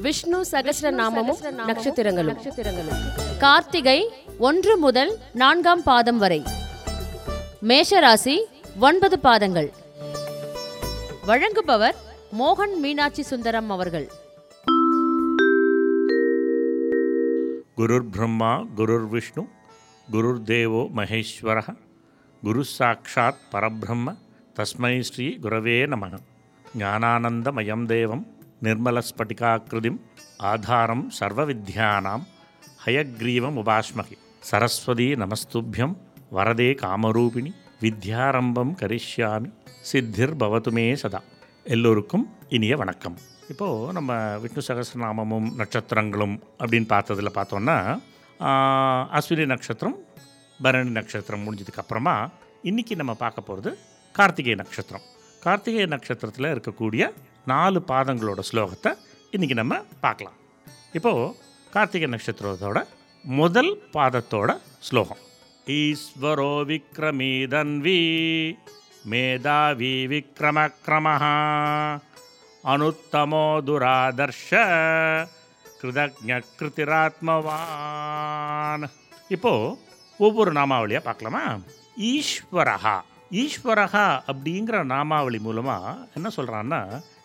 விஷ்ணு 0.00 0.44
சகஸ்ரநாமமும் 0.50 1.40
நட்சத்திரங்களும். 1.66 2.36
கார்த்திகை 3.38 4.08
ஒன்று 4.38 4.78
முதல் 4.78 5.18
நான்காம் 5.32 5.82
பாதம் 5.82 6.18
வரை. 6.18 6.42
மேஷராசி 7.62 8.38
ஒன்பது 8.78 9.18
பாதங்கள். 9.18 9.72
வழங்குபவர் 11.26 11.94
மோகன் 12.38 12.76
மீனாட்சி 12.76 13.22
சுந்தரம் 13.22 13.70
அவர்கள். 13.70 14.10
குருர் 17.76 18.10
பிரம்மா 18.10 18.64
குருர் 18.76 19.08
விஷ்ணு 19.08 19.46
குருர் 20.12 20.42
தேவோ 20.42 20.88
மகேஸ்வர 20.96 21.76
குரு 22.42 22.64
சாட்சாத் 22.64 23.38
பரபிரம்ம 23.52 24.16
தஸ்மை 24.56 25.00
ஸ்ரீ 25.00 25.38
குரவே 25.42 25.86
நம. 25.86 26.06
ஞானானந்தமயம் 26.78 27.86
தேவம். 27.86 28.26
நிர்மலஸ்பட்டிகாக்கிருதிம் 28.62 29.98
ஆதாரம் 30.42 31.04
சர்வவித்யானாம் 31.20 32.24
ஹயக்ரீவம் 32.84 33.56
உபாஸ்மகி 33.56 34.16
சரஸ்வதி 34.42 35.08
நமஸ்துபியம் 35.14 35.94
வரதே 36.32 36.70
காமரூபிணி 36.80 37.50
வித்யாரம்பம் 37.82 38.72
கரிஷ்யாமி 38.80 39.50
சித்திர் 39.82 40.34
பவதுமே 40.36 40.86
சதா 40.94 41.20
எல்லோருக்கும் 41.66 42.24
இனிய 42.48 42.76
வணக்கம் 42.76 43.16
இப்போது 43.48 43.92
நம்ம 43.92 44.12
விஷ்ணு 44.36 44.62
சகசிரநாமமும் 44.68 45.48
நட்சத்திரங்களும் 45.56 46.36
அப்படின்னு 46.60 46.88
பார்த்ததில் 46.88 47.36
பார்த்தோன்னா 47.36 47.76
அஸ்வினி 49.10 49.46
நட்சத்திரம் 49.46 49.96
பரணி 50.60 50.90
நட்சத்திரம் 50.90 51.44
முடிஞ்சதுக்கப்புறமா 51.46 52.16
இன்றைக்கி 52.64 52.94
நம்ம 52.96 53.12
பார்க்க 53.14 53.40
போகிறது 53.42 53.70
கார்த்திகை 54.14 54.54
நட்சத்திரம் 54.54 55.04
கார்த்திகை 55.42 55.86
நட்சத்திரத்தில் 55.86 56.52
இருக்கக்கூடிய 56.52 57.02
நாலு 57.50 57.78
பாதங்களோட 57.90 58.40
ஸ்லோகத்தை 58.48 58.90
இன்றைக்கி 59.34 59.56
நம்ம 59.58 59.74
பார்க்கலாம். 60.04 60.38
இப்போது 60.98 61.34
கார்த்திகை 61.74 62.08
நட்சத்திரத்தோட 62.12 62.78
முதல் 63.24 63.70
பாதத்தோட 63.94 64.50
ஸ்லோகம். 64.86 65.20
ஈஸ்வரோ 65.78 66.54
விக்ரமீதன்வி 66.70 68.00
மேதாவி 69.12 69.94
விக்ரமக்ரமஹா 70.12 71.34
அனுத்தமோ 72.72 73.44
துராதர்ஷ 73.68 74.50
கிருதஜ 75.80 76.30
கிருத்திராத்மவான். 76.58 77.54
இப்போ 79.36 79.52
ஒவ்வொரு 80.18 80.50
நாமாவளியாக 80.58 81.06
பார்க்கலாமா? 81.08 81.44
ஈஸ்வரஹா. 82.12 82.96
ஈஸ்வரஹா 83.42 84.06
அப்படிங்கிற 84.30 84.76
நாமாவளி 84.94 85.38
மூலமாக 85.46 85.94
என்ன 86.16 86.28
சொல்கிறான்னா 86.36 86.80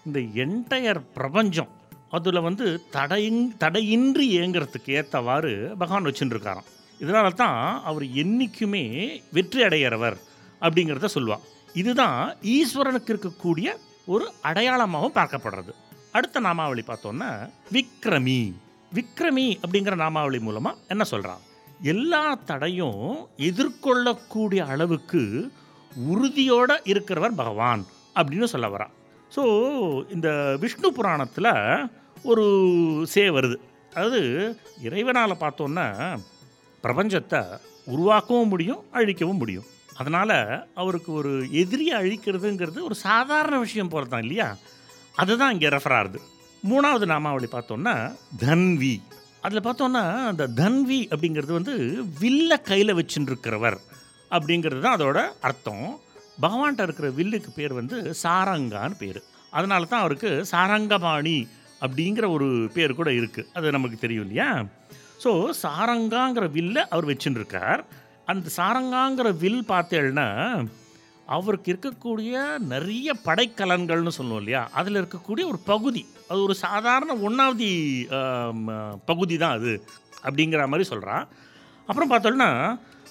இந்த 0.05 0.19
என்டையர் 0.19 1.01
பிரபஞ்சம் 1.13 1.69
அதில் 2.09 2.41
வந்து 2.41 2.87
தடையின் 2.91 3.55
தடையின்றி 3.59 4.39
இயங்குறதுக்கு 4.39 4.91
ஏற்றவாறு 4.91 5.75
பகவான் 5.77 6.05
வச்சுட்டுருக்காராம் 6.05 6.69
இதனால 6.99 7.33
தான் 7.33 7.81
அவர் 7.83 8.13
என்றைக்குமே 8.13 9.21
வெற்றி 9.31 9.61
அடைகிறவர் 9.61 10.17
அப்படிங்கிறத 10.61 11.05
சொல்லுவார் 11.05 11.39
இதுதான் 11.73 12.35
ஈஸ்வரனுக்கு 12.41 13.11
இருக்கக்கூடிய 13.13 13.75
ஒரு 14.05 14.33
அடையாளமாகவும் 14.43 15.15
பார்க்கப்படுறது. 15.15 15.71
அடுத்த 16.11 16.39
நாமாவளி 16.39 16.83
பார்த்தோன்னா 16.88 17.49
விக்ரமி. 17.71 18.53
விக்ரமி 18.93 19.57
அப்படிங்கிற 19.61 19.95
நாமாவளி 19.95 20.39
மூலமாக 20.39 20.77
என்ன 20.88 21.03
சொல்கிறான் 21.03 21.39
எல்லா 21.81 22.39
தடையும் 22.45 23.29
எதிர்கொள்ளக்கூடிய 23.38 24.65
அளவுக்கு 24.67 25.51
உறுதியோடு 25.95 26.81
இருக்கிறவர் 26.85 27.35
பகவான் 27.35 27.85
அப்படின்னு 28.15 28.43
சொல்ல 28.43 28.67
வரான் 28.67 28.93
ஸோ 29.35 29.43
இந்த 30.15 30.29
விஷ்ணு 30.63 30.89
புராணத்தில் 30.93 31.51
ஒரு 32.31 32.43
சே 33.13 33.23
வருது. 33.29 33.57
அதாவது 33.93 34.21
இறைவனால் 34.81 35.41
பார்த்தோன்னா 35.43 35.85
பிரபஞ்சத்தை 36.83 37.41
உருவாக்கவும் 37.93 38.51
முடியும் 38.53 38.83
அழிக்கவும் 38.91 39.41
முடியும். 39.43 39.67
அதனால் 39.95 40.35
அவருக்கு 40.81 41.13
ஒரு 41.13 41.31
எதிரியை 41.51 41.95
அழிக்கிறதுங்கிறது 42.01 42.79
ஒரு 42.83 42.95
சாதாரண 43.07 43.55
விஷயம் 43.59 43.91
போகிறது 43.93 44.13
தான் 44.13 44.23
இல்லையா? 44.25 44.47
அதுதான் 45.16 45.53
இங்கே 45.55 45.67
ரெஃபர் 45.67 45.97
ஆகுது. 45.97 46.19
மூணாவது 46.63 47.05
நாமாவளி 47.13 47.47
பார்த்தோன்னா 47.55 47.95
தன்வி. 48.45 48.95
அதில் 49.45 49.66
பார்த்தோன்னா 49.66 50.03
அந்த 50.31 50.43
தன்வி 50.61 50.99
அப்படிங்கிறது 51.11 51.53
வந்து 51.59 51.73
வில்ல 52.22 52.61
கையில் 52.61 52.97
வச்சுட்டுருக்கிறவர் 52.99 53.77
அப்படிங்கிறது 54.31 54.81
தான் 54.85 54.97
அதோட 54.97 55.19
அர்த்தம். 55.47 55.88
பகவான்கிட்ட 56.41 56.81
இருக்கிற 56.81 57.09
வில்லுக்கு 57.09 57.51
பேர் 57.55 57.73
வந்து 57.73 58.16
சாரங்கான்னு 58.23 58.95
பேர். 58.99 59.21
அதனால 59.49 59.85
தான் 59.85 59.99
அவருக்கு 59.99 60.45
சாரங்கபாணி 60.51 61.47
அப்படிங்கிற 61.81 62.25
ஒரு 62.31 62.69
பேர் 62.73 62.97
கூட 62.99 63.11
இருக்குது 63.11 63.49
அது 63.53 63.71
நமக்கு 63.71 63.97
தெரியும் 63.97 64.23
இல்லையா? 64.23 64.66
ஸோ 65.23 65.31
சாரங்காங்கிற 65.63 66.51
வில்லை 66.51 66.83
அவர் 66.89 67.09
வச்சுட்டு 67.11 67.83
அந்த 68.25 68.49
சாரங்காங்கிற 68.57 69.38
வில் 69.38 69.63
பார்த்தேன்னா 69.67 70.27
அவருக்கு 71.27 71.67
இருக்கக்கூடிய 71.73 72.57
நிறைய 72.59 73.13
படைக்கலன்கள்னு 73.25 74.13
சொல்லுவோம் 74.17 74.41
இல்லையா? 74.41 74.69
அதில் 74.73 74.99
இருக்கக்கூடிய 75.01 75.43
ஒரு 75.51 75.59
பகுதி. 75.66 76.05
அது 76.27 76.41
ஒரு 76.43 76.55
சாதாரண 76.55 77.16
ஒன்றாவது 77.16 77.67
பகுதி 79.05 79.38
தான் 79.38 79.55
அது 79.57 79.83
அப்படிங்கிற 80.23 80.67
மாதிரி 80.67 80.89
சொல்கிறான் 80.89 81.27
அப்புறம் 81.85 82.11
பார்த்தோன்னா 82.11 82.49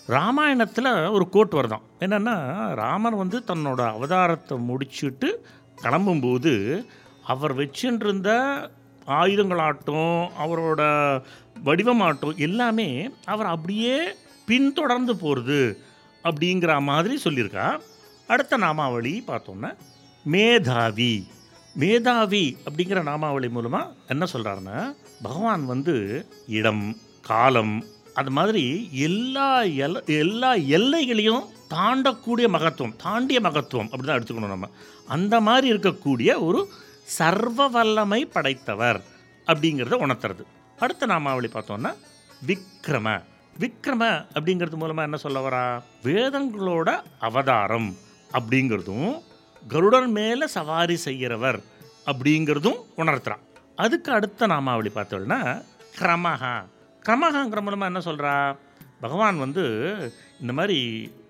ராமாயணத்தில் 0.07 1.07
ஒரு 1.07 1.29
கோட் 1.29 1.53
வருதான். 1.53 1.83
என்னென்னா 2.01 2.35
ராமர் 2.75 3.15
வந்து 3.15 3.43
தன்னோட 3.47 3.81
அவதாரத்தை 3.95 4.71
முடிச்சுட்டு 4.71 5.35
கிளம்பும்போது 5.83 6.85
அவர் 7.25 7.57
வச்சுருந்த 7.57 8.31
ஆயுதங்களாட்டும் 9.07 10.29
அவரோட 10.39 10.83
வடிவமாட்டும் 11.65 12.37
எல்லாமே 12.37 13.11
அவர் 13.25 13.47
அப்படியே 13.47 14.15
பின்தொடர்ந்து 14.47 15.17
போகிறது 15.17 15.79
அப்படிங்கிற 16.25 16.83
மாதிரி 16.83 17.21
சொல்லியிருக்கா. 17.25 17.81
அடுத்த 18.27 18.57
நாமாவளி 18.57 19.25
பார்த்தோன்னா 19.27 19.77
மேதாவி. 20.25 21.27
மேதாவி 21.75 22.57
அப்படிங்கிற 22.65 23.03
நாமாவளி 23.03 23.49
மூலமாக 23.49 23.93
என்ன 24.09 24.27
சொல்கிறாருன்னா 24.33 24.97
பகவான் 25.23 25.67
வந்து 25.67 26.27
இடம் 26.49 26.97
காலம் 27.23 27.85
அது 28.15 28.31
மாதிரி 28.31 28.89
எல்லா 28.93 29.63
எல்ல 29.63 30.05
எல்லா 30.05 30.55
எல்லைகளையும் 30.55 31.43
தாண்டக்கூடிய 31.71 32.49
மகத்துவம் 32.49 32.97
தாண்டிய 32.97 33.41
மகத்துவம் 33.41 33.85
அப்படி 33.85 34.03
தான் 34.03 34.19
எடுத்துக்கணும் 34.19 34.55
நம்ம. 34.55 34.71
அந்த 35.07 35.41
மாதிரி 35.41 35.73
இருக்கக்கூடிய 35.73 36.41
ஒரு 36.41 36.69
சர்வ 37.05 37.69
வல்லமை 37.69 38.27
படைத்தவர் 38.27 39.01
அப்படிங்கிறத 39.47 39.97
உணர்த்துறது. 40.07 40.45
அடுத்த 40.79 41.07
நாமாவளி 41.07 41.49
பார்த்தோன்னா 41.49 41.95
விக்ரம. 42.47 43.23
விக்ரம 43.61 44.25
அப்படிங்கிறது 44.35 44.75
மூலமாக 44.75 45.03
என்ன 45.03 45.17
சொல்ல 45.17 45.49
வரா? 45.49 45.83
வேதங்களோட 46.03 47.03
அவதாரம் 47.19 47.97
அப்படிங்கிறதும் 48.33 49.23
கருடன் 49.69 50.11
மேலே 50.11 50.47
சவாரி 50.47 50.97
செய்கிறவர் 50.97 51.61
அப்படிங்கிறதும் 52.07 52.81
உணர்த்துறான் 52.97 53.43
அதுக்கு 53.77 54.13
அடுத்த 54.13 54.47
நாமாவளி 54.47 54.91
பார்த்தோம்னா 54.95 55.63
கிரமஹா. 55.99 56.65
கிரமஹாங்கிற 57.05 57.61
மூலமாக 57.61 57.91
என்ன 57.93 58.01
சொல்கிறா 58.05 58.57
பகவான் 59.01 59.39
வந்து 59.39 59.65
இந்த 60.41 60.53
மாதிரி 60.53 60.79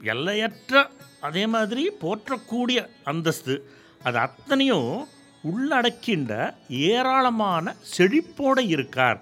எல்லையற்ற 0.03 0.91
அதே 1.21 1.47
மாதிரி 1.47 1.91
போற்றக்கூடிய 2.00 2.88
அந்தஸ்து 3.05 3.55
அது 4.03 4.19
அத்தனையும் 4.19 5.09
உள்ளடக்கின்ற 5.43 6.32
ஏராளமான 6.69 7.75
செழிப்போடு 7.97 8.69
இருக்கார் 8.69 9.21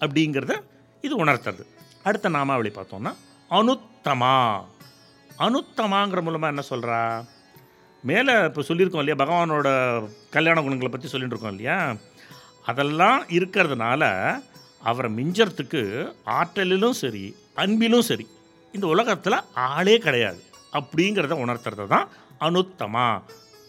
அப்படிங்கிறத 0.00 0.54
இது 1.00 1.24
உணர்த்துறது. 1.24 1.64
அடுத்த 2.02 2.28
நாமாவளி 2.28 2.72
பார்த்தோம்னா 2.74 3.12
அனுத்தமா. 3.50 4.62
அனுத்தமாங்கிற 5.38 6.22
மூலமாக 6.22 6.52
என்ன 6.52 6.62
சொல்கிறா 6.70 7.24
மேலே 8.04 8.44
இப்போ 8.44 8.62
சொல்லியிருக்கோம் 8.68 9.02
இல்லையா 9.04 9.20
பகவானோட 9.24 9.68
கல்யாண 10.30 10.62
குணங்களை 10.62 10.90
பற்றி 10.90 11.08
சொல்லிட்டு 11.08 11.36
இருக்கோம் 11.36 11.58
இல்லையா? 11.58 11.94
அதெல்லாம் 12.64 13.24
இருக்கிறதுனால 13.28 14.02
அவரை 14.82 15.10
மிஞ்சறதுக்கு 15.10 15.82
ஆற்றலிலும் 16.26 16.90
சரி 16.90 17.36
அன்பிலும் 17.54 18.00
சரி 18.00 18.26
இந்த 18.72 18.86
உலகத்தில் 18.86 19.44
ஆளே 19.52 19.98
கிடையாது. 19.98 20.42
அப்படிங்கிறத 20.72 21.44
உணர்த்துறது 21.44 21.86
தான் 21.86 22.08
அனுத்தமா 22.40 23.20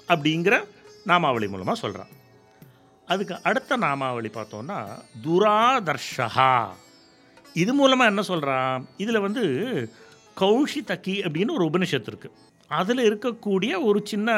அப்படிங்கிற 0.10 0.64
நாமாவளி 1.06 1.48
மூலமாக 1.48 1.80
சொல்கிறான் 1.80 2.12
அதுக்கு 3.08 3.42
அடுத்த 3.42 3.78
நாமாவளி 3.78 4.30
பார்த்தோன்னா 4.34 4.78
துராதர்ஷா 5.24 6.72
இது 7.56 7.74
மூலமாக 7.74 8.10
என்ன 8.10 8.22
சொல்கிறான் 8.22 8.88
இதில் 8.98 9.20
வந்து 9.20 9.44
கௌஷி 10.34 10.84
தக்கி 10.84 11.24
அப்படின்னு 11.24 11.52
ஒரு 11.52 11.70
உபனிஷத்து 11.70 12.10
இருக்குது 12.12 12.36
அதில் 12.68 12.98
இருக்கக்கூடிய 12.98 13.84
ஒரு 13.84 14.02
சின்ன 14.04 14.30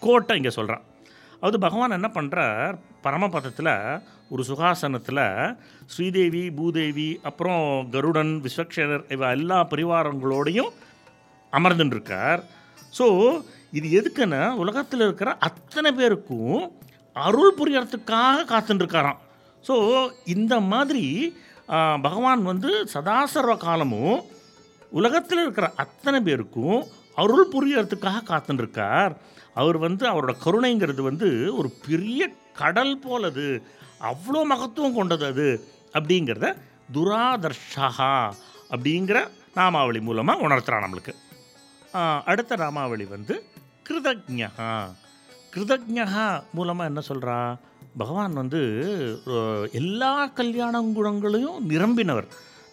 கோட்டை 0.00 0.36
இங்கே 0.36 0.50
சொல்கிறான் 0.50 0.85
அது 1.40 1.56
பகவான் 1.58 1.90
என்ன 1.90 2.08
பண்ணுறார் 2.14 2.74
பரமபதத்தில் 3.02 3.72
ஒரு 4.28 4.42
சுகாசனத்தில் 4.44 5.24
ஸ்ரீதேவி 5.86 6.44
பூதேவி 6.50 7.10
அப்புறம் 7.22 7.64
கருடன் 7.90 8.32
விஸ்வக்ஷேனர் 8.40 9.04
இவ 9.08 9.28
எல்லா 9.30 9.58
பரிவாரங்களோடையும் 9.64 10.72
அமர்ந்துட்டு 11.52 11.96
இருக்கார் 11.96 12.40
ஸோ 12.92 13.06
இது 13.72 13.86
எதுக்குன்னா 14.00 14.42
உலகத்தில் 14.56 15.00
இருக்கிற 15.00 15.30
அத்தனை 15.40 15.90
பேருக்கும் 15.92 16.56
அருள் 17.16 17.56
புரியறதுக்காக 17.58 18.46
காத்துட்டுருக்காராம் 18.48 19.20
ஸோ 19.64 19.74
இந்த 20.26 20.54
மாதிரி 20.66 21.04
பகவான் 22.02 22.42
வந்து 22.42 22.70
சதாசர்வ 22.94 23.54
காலமும் 23.58 24.16
உலகத்தில் 24.92 25.42
இருக்கிற 25.42 25.66
அத்தனை 25.76 26.18
பேருக்கும் 26.20 26.78
அருள் 27.22 27.52
புரியறதுக்காக 27.54 28.26
காத்துருக்கார் 28.30 29.14
அவர் 29.60 29.78
வந்து 29.84 30.04
அவரோட 30.10 30.32
கருணைங்கிறது 30.44 31.02
வந்து 31.10 31.28
ஒரு 31.58 31.68
பெரிய 31.86 32.22
கடல் 32.62 32.94
போலது. 33.06 33.46
அவ்வளோ 34.10 34.40
மகத்துவம் 34.52 34.96
கொண்டது 34.98 35.24
அது. 35.32 35.48
அப்படிங்கிறத 35.96 36.48
துராதர்ஷா 36.94 37.88
அப்படிங்கிற 38.74 39.18
நாமாவளி 39.58 40.00
மூலமாக 40.08 40.44
உணர்த்துறான் 40.48 40.84
நம்மளுக்கு. 40.86 41.14
அடுத்த 42.30 42.56
நாமாவளி 42.62 43.04
வந்து 43.14 43.34
கிருதஜா 43.88 44.70
கிருதஜ்ஞா 45.54 46.24
மூலமாக 46.56 46.90
என்ன 46.90 47.02
சொல்கிறா 47.08 47.36
பகவான் 48.00 48.34
வந்து 48.40 48.60
எல்லா 49.80 50.12
கல்யாண 50.38 50.82
குணங்களையும் 50.96 51.60
நிரம்பினவர். 51.70 52.28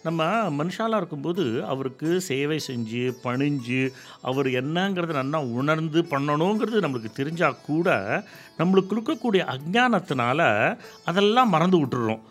நம்ம 0.06 0.22
மனுஷாலாக 0.56 1.00
இருக்கும்போது 1.00 1.44
அவருக்கு 1.72 2.08
சேவை 2.28 2.58
செஞ்சு 2.66 3.02
பணிஞ்சு 3.22 3.82
அவர் 4.28 4.48
என்னங்கிறத 4.60 5.14
நல்லா 5.18 5.40
உணர்ந்து 5.60 6.00
பண்ணணுங்கிறது 6.10 6.82
நம்மளுக்கு 6.84 7.10
தெரிஞ்சால் 7.18 7.62
கூட 7.68 7.88
நம்மளுக்கு 8.58 8.94
இருக்கக்கூடிய 8.96 9.42
அஜானத்தினால 9.54 10.40
அதெல்லாம் 11.10 11.52
மறந்து 11.54 11.78
விட்டுறோம். 11.80 12.22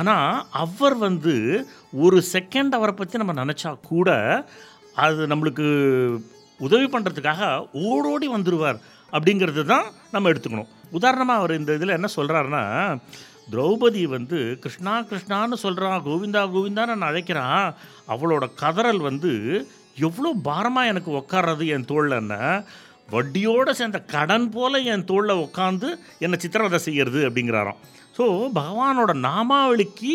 ஆனால் 0.00 0.42
அவர் 0.62 0.96
வந்து 1.06 1.34
ஒரு 2.04 2.18
செகண்ட் 2.34 2.78
அவரை 2.78 2.94
பற்றி 2.94 3.22
நம்ம 3.22 3.36
நினச்சா 3.42 3.72
கூட 3.92 4.08
அது 5.06 5.22
நம்மளுக்கு 5.32 5.66
உதவி 6.66 6.86
பண்ணுறதுக்காக 6.92 7.42
ஓடோடி 7.88 8.28
வந்துடுவார் 8.36 8.78
அப்படிங்கிறது 9.12 9.62
தான் 9.64 9.86
நம்ம 10.14 10.30
எடுத்துக்கணும். 10.32 10.72
உதாரணமாக 10.98 11.40
அவர் 11.40 11.58
இந்த 11.60 11.72
இதில் 11.78 11.96
என்ன 11.96 12.08
சொல்கிறாருன்னா 12.16 12.62
திரௌபதி 13.52 14.02
வந்து 14.16 14.38
கிருஷ்ணா 14.62 14.94
கிருஷ்ணான்னு 15.10 15.56
சொல்கிறான் 15.64 16.04
கோவிந்தா 16.08 16.42
கோவிந்தான்னு 16.54 16.96
நான் 17.00 17.10
அழைக்கிறான். 17.10 17.68
அவளோட 18.14 18.44
கதறல் 18.62 19.00
வந்து 19.08 19.32
எவ்வளோ 20.08 20.30
பாரமாக 20.48 20.90
எனக்கு 20.92 21.10
உட்கார்றது 21.20 21.64
என் 21.76 21.88
தோல்லன்னா 21.92 22.42
வட்டியோடு 23.12 23.72
சேர்ந்த 23.78 23.98
கடன் 24.14 24.48
போல் 24.54 24.84
என் 24.92 25.06
தோளில் 25.10 25.42
உட்காந்து 25.44 25.88
என்னை 26.24 26.38
சித்திரவதை 26.42 26.78
செய்கிறது 26.86 27.20
அப்படிங்கிறாராம். 27.28 27.80
ஸோ 28.16 28.24
பகவானோட 28.58 29.10
நாமாவளிக்கு 29.28 30.14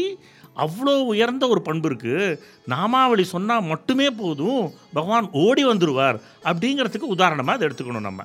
அவ்வளோ 0.65 0.93
உயர்ந்த 1.11 1.43
ஒரு 1.53 1.61
பண்பு 1.67 1.87
இருக்குது 1.89 2.37
நாமாவளி 2.73 3.23
சொன்னால் 3.33 3.67
மட்டுமே 3.71 4.07
போதும் 4.19 4.63
பகவான் 4.97 5.27
ஓடி 5.43 5.63
வந்துடுவார் 5.69 6.17
அப்படிங்கிறதுக்கு 6.49 7.13
உதாரணமாக 7.15 7.57
அதை 7.57 7.65
எடுத்துக்கணும் 7.67 8.07
நம்ம. 8.09 8.23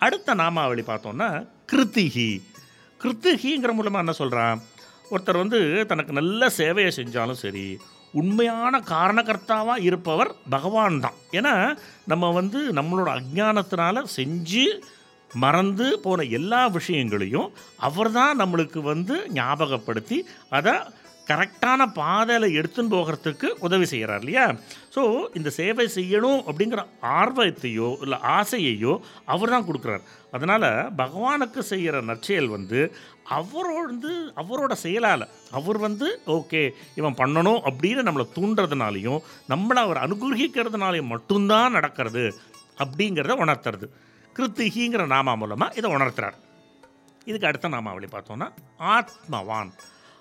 அடுத்த 0.00 0.34
நாமாவளி 0.42 0.82
பார்த்தோன்னா 0.90 1.28
கிருத்திகி. 1.72 2.30
கிருத்திகிங்கிற 3.02 3.72
மூலமாக 3.72 3.98
என்ன 3.98 4.12
சொல்கிறான் 4.12 4.62
ஒருத்தர் 5.10 5.36
வந்து 5.36 5.86
தனக்கு 5.86 6.12
நல்ல 6.12 6.46
சேவையை 6.56 6.90
செஞ்சாலும் 6.96 7.42
சரி 7.42 7.78
உண்மையான 8.12 8.80
காரணகர்த்தாவாக 8.80 9.80
இருப்பவர் 9.80 10.34
பகவான் 10.50 11.00
தான். 11.00 11.14
ஏன்னா 11.30 11.78
நம்ம 12.06 12.30
வந்து 12.30 12.72
நம்மளோட 12.72 13.20
அஜானத்தினால 13.20 14.04
செஞ்சு 14.16 14.82
மறந்து 15.30 15.98
போன 16.00 16.22
எல்லா 16.22 16.66
விஷயங்களையும் 16.66 17.52
அவர் 17.76 18.12
தான் 18.12 18.40
நம்மளுக்கு 18.40 18.80
வந்து 18.82 19.26
ஞாபகப்படுத்தி 19.32 20.26
அதை 20.48 20.74
கரெக்டான 21.30 21.80
பாதையில் 21.98 22.46
எடுத்துன்னு 22.58 22.92
போகிறதுக்கு 22.94 23.48
உதவி 23.66 23.86
செய்கிறார் 23.90 24.22
இல்லையா? 24.22 24.46
ஸோ 24.94 25.02
இந்த 25.38 25.50
சேவை 25.58 25.86
செய்யணும் 25.96 26.40
அப்படிங்கிற 26.48 26.82
ஆர்வத்தையோ 27.20 27.88
இல்லை 28.04 28.18
ஆசையையோ 28.36 28.94
அவர் 29.34 29.52
தான் 29.54 29.66
கொடுக்குறார். 29.68 30.02
அதனால் 30.36 30.68
பகவானுக்கு 31.00 31.62
செய்கிற 31.72 32.00
நற்செயல் 32.10 32.48
வந்து 32.56 32.80
அவரோட 33.38 33.84
வந்து 33.92 34.12
அவரோட 34.42 34.72
செயலால் 34.84 35.24
அவர் 35.58 35.78
வந்து 35.86 36.08
ஓகே 36.36 36.62
இவன் 37.00 37.18
பண்ணணும் 37.22 37.60
அப்படின்னு 37.70 38.06
நம்மளை 38.08 38.26
தூண்டுறதுனாலையும் 38.38 39.20
நம்மளை 39.52 39.80
அவர் 39.86 40.02
அனுகிரகிக்கிறதுனாலையும் 40.06 41.12
மட்டும்தான் 41.14 41.76
நடக்கிறது 41.78 42.24
அப்படிங்கிறத 42.82 43.36
உணர்த்துறது. 43.44 43.88
கிருத்திகிங்கிற 44.36 45.02
நாமா 45.14 45.32
மூலமாக 45.40 45.76
இதை 45.78 45.88
உணர்த்துறார். 45.96 46.36
இதுக்கு 47.30 47.48
அடுத்த 47.48 47.68
நாமாவளி 47.68 48.08
பார்த்தோன்னா 48.12 48.48
ஆத்மவான். 48.96 49.72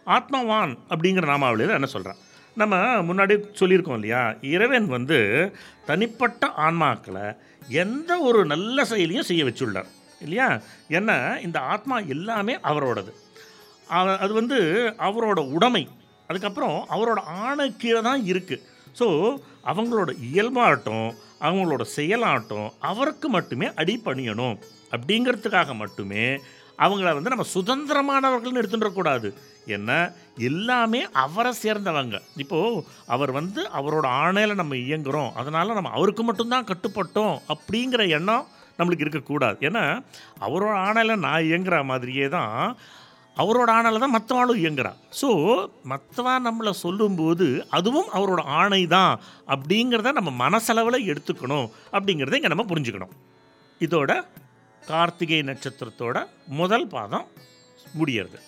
ஆத்மாவான் 0.06 0.77
அப்படிங்கிற 0.89 1.25
நாமாவளியில் 1.25 1.74
என்ன 1.74 1.86
சொல்கிறான் 1.86 2.19
நம்ம 2.57 2.75
முன்னாடி 2.77 3.33
சொல்லியிருக்கோம் 3.59 3.94
இல்லையா? 3.94 4.33
இறைவன் 4.42 4.88
வந்து 4.88 5.19
தனிப்பட்ட 5.86 6.48
ஆன்மாக்களை 6.57 7.38
எந்த 7.68 8.19
ஒரு 8.19 8.45
நல்ல 8.45 8.86
செயலையும் 8.86 9.27
செய்ய 9.30 9.44
வச்சுள்ளார். 9.44 9.89
இல்லையா? 10.21 10.62
ஏன்னா 10.89 11.42
இந்த 11.42 11.59
ஆத்மா 11.59 12.00
எல்லாமே 12.00 12.56
அவரோடது. 12.56 13.12
அது 14.24 14.33
வந்து 14.33 14.57
அவரோட 14.98 15.39
உடைமை. 15.51 15.89
அதுக்கப்புறம் 16.27 16.88
அவரோட 16.89 17.19
ஆணை 17.24 17.75
கீழே 17.77 18.01
தான் 18.01 18.21
இருக்குது 18.24 18.63
ஸோ 19.00 19.38
அவங்களோட 19.65 20.12
இயல்பாகட்டும் 20.31 21.07
அவங்களோட 21.39 21.81
செயலாட்டம் 21.81 22.74
அவருக்கு 22.80 23.30
மட்டுமே 23.30 23.68
அடிப்பணியணும். 23.68 24.57
அப்படிங்கிறதுக்காக 24.92 25.75
மட்டுமே 25.75 26.39
அவங்கள 26.86 27.10
வந்து 27.18 27.33
நம்ம 27.33 27.45
சுதந்திரமானவர்கள்னு 27.56 28.62
எடுத்துட்டுறக்கூடாது 28.62 29.30
என்ன? 29.75 29.92
எல்லாமே 30.50 31.01
அவரை 31.24 31.51
சேர்ந்தவங்க. 31.63 32.18
இப்போது 32.44 32.83
அவர் 33.13 33.31
வந்து 33.39 33.62
அவரோட 33.80 34.07
ஆணையில் 34.24 34.60
நம்ம 34.62 34.75
இயங்குகிறோம் 34.86 35.33
அதனால் 35.42 35.78
நம்ம 35.78 35.92
அவருக்கு 35.98 36.24
மட்டும்தான் 36.30 36.69
கட்டுப்பட்டோம் 36.72 37.36
அப்படிங்கிற 37.54 38.01
எண்ணம் 38.18 38.48
நம்மளுக்கு 38.78 39.06
இருக்கக்கூடாது. 39.06 39.57
ஏன்னா 39.68 39.83
அவரோட 40.48 40.74
ஆணையில் 40.88 41.24
நான் 41.28 41.48
இயங்குற 41.50 41.78
மாதிரியே 41.92 42.28
தான் 42.38 42.56
அவரோட 43.42 43.69
ஆணையில் 43.77 44.04
தான் 44.04 44.16
மற்றவாளும் 44.16 44.62
இயங்குறா. 44.62 44.92
ஸோ 45.19 45.30
மற்றவா 45.92 46.34
நம்மளை 46.48 46.72
சொல்லும்போது 46.86 47.48
அதுவும் 47.77 48.10
அவரோட 48.18 48.42
ஆணை 48.62 48.81
தான் 48.95 49.13
அப்படிங்கிறத 49.54 50.12
நம்ம 50.19 50.31
மனசளவில் 50.45 51.07
எடுத்துக்கணும் 51.12 51.68
அப்படிங்கிறத 51.95 52.39
இங்கே 52.39 52.51
நம்ம 52.54 52.66
புரிஞ்சுக்கணும். 52.72 53.13
இதோட 53.81 54.12
கார்த்திகை 54.91 55.39
நட்சத்திரத்தோட 55.49 56.17
முதல் 56.59 56.88
பாதம் 56.93 57.27
முடியறது. 57.97 58.39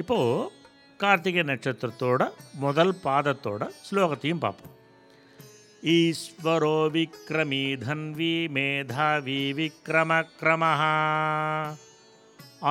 இப்போது 0.00 0.50
கார்த்திகை 1.00 1.42
நட்சத்திரத்தோட 1.50 2.20
முதல் 2.64 2.94
பாதத்தோட 3.04 3.62
ஸ்லோகத்தையும் 3.86 4.42
பார்ப்போம். 4.44 4.72
ஈஸ்வரோ 5.94 6.78
விக்ரமி 6.94 7.64
தன்வி 7.84 8.36
மேதாவி 8.56 9.42
விக்ரமக்ரமः 9.58 10.82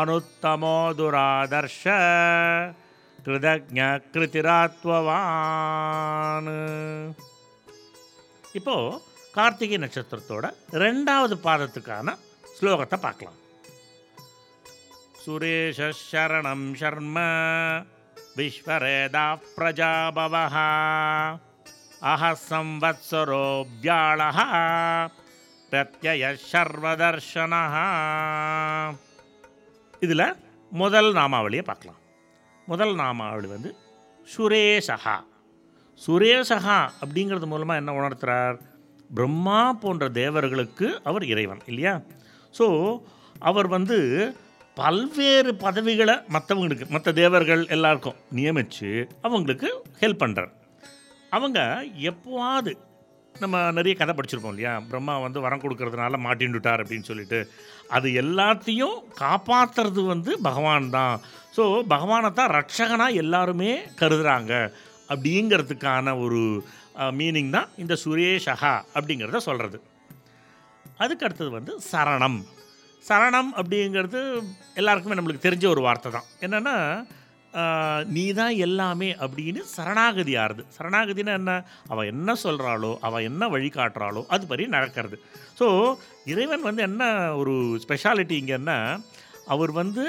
அனுத்தமோ 0.01 0.77
துராதர்ஷ 0.99 1.83
கிருதஜ 3.25 3.79
கிருதிராத்வவான். 4.13 5.21
இப்போ 8.59 8.75
கார்த்திகை 9.37 9.77
நட்சத்திரத்தோட 9.85 10.45
ரெண்டாவது 10.83 11.35
பாதத்துக்கான 11.47 12.07
ஸ்லோகத்தை 12.63 12.97
பார்க்கலாம் 13.03 13.39
சுரேஷ 15.23 15.87
சரணம் 16.11 16.67
சர்ம 16.81 17.17
விஸ்வரேதா 18.37 19.23
பிரஜாபவः 19.55 20.55
அஹ 22.11 22.29
சம்வத்சரோ 22.49 23.47
வியாழः 23.81 24.39
பிரத்யய 25.71 26.31
இதில் 29.99 30.25
முதல் 30.71 31.11
நாமாவளியை 31.19 31.65
பார்க்கலாம். 31.71 32.01
முதல் 32.67 32.95
நாமாவளி 32.95 33.47
வந்து 33.55 33.71
சுரேஷகா 34.37 35.17
சுரேஷகா 36.07 36.79
அப்படிங்கிறது 37.01 37.45
மூலமாக 37.45 37.81
என்ன 37.83 37.91
உணர்த்துறார்? 38.01 38.57
பிரம்மா 39.09 39.61
போன்ற 39.73 40.09
தேவர்களுக்கு 40.21 41.01
அவர் 41.03 41.23
இறைவன் 41.23 41.63
இல்லையா? 41.65 42.01
ஸோ 42.57 42.99
அவர் 43.39 43.67
வந்து 43.67 43.97
பல்வேறு 44.75 45.55
பதவிகளை 45.55 46.13
மற்றவங்களுக்கு 46.13 46.89
மற்ற 46.89 47.11
தேவர்கள் 47.11 47.67
எல்லாருக்கும் 47.67 48.15
நியமித்து 48.35 49.09
அவங்களுக்கு 49.21 49.83
ஹெல்ப் 49.99 50.23
பண்ணுறார் 50.23 50.51
அவங்க 51.29 51.85
எப்போவாது 51.99 52.77
நம்ம 53.39 53.71
நிறைய 53.71 53.95
கதை 53.95 54.15
படிச்சிருப்போம் 54.15 54.49
இல்லையா? 54.49 54.79
பிரம்மா 54.79 55.17
வந்து 55.17 55.39
வரம் 55.39 55.61
கொடுக்கறதுனால 55.61 56.17
மாட்டின்னுட்டார் 56.17 56.81
அப்படின்னு 56.83 57.01
சொல்லிட்டு 57.01 57.49
அது 57.87 58.09
எல்லாத்தையும் 58.09 59.03
காப்பாற்றுறது 59.19 60.05
வந்து 60.05 60.41
பகவான் 60.41 60.89
தான். 60.89 61.19
ஸோ 61.57 61.81
பகவானை 61.83 62.33
தான் 62.33 62.51
ரட்சகனாக 62.51 63.13
எல்லாருமே 63.13 63.81
கருதுகிறாங்க 63.99 64.71
அப்படிங்கிறதுக்கான 65.09 66.19
ஒரு 66.19 66.63
மீனிங் 66.97 67.49
தான் 67.49 67.69
இந்த 67.77 67.97
சுரேஷகா 68.05 68.81
அப்படிங்கிறத 68.93 69.37
சொல்கிறது 69.37 69.81
அதுக்கு 71.03 71.25
அடுத்தது 71.27 71.51
வந்து 71.57 71.73
சரணம். 71.91 72.39
சரணம் 73.03 73.51
அப்படிங்கிறது 73.59 74.19
எல்லாருக்குமே 74.79 75.17
நம்மளுக்கு 75.19 75.45
தெரிஞ்ச 75.45 75.65
ஒரு 75.73 75.81
வார்த்தை 75.87 76.09
தான். 76.15 76.27
என்னென்னா 76.45 76.75
நீ 78.15 78.23
தான் 78.37 78.53
எல்லாமே 78.65 79.09
அப்படின்னு 79.23 79.61
சரணாகதி 79.73 80.33
ஆறுது. 80.43 80.63
சரணாகதினா 80.75 81.33
என்ன? 81.39 81.51
அவள் 81.91 82.09
என்ன 82.13 82.35
சொல்கிறாளோ 82.43 82.91
அவள் 83.07 83.25
என்ன 83.29 83.47
வழிகாட்டுறாளோ 83.55 84.21
அது 84.35 84.43
படி 84.51 84.63
நடக்கிறது. 84.75 85.17
ஸோ 85.59 85.67
இறைவன் 86.33 86.65
வந்து 86.69 86.81
என்ன 86.89 87.03
ஒரு 87.41 87.53
ஸ்பெஷாலிட்டி 87.83 88.35
இங்கன்னா 88.43 88.77
அவர் 89.55 89.73
வந்து 89.81 90.05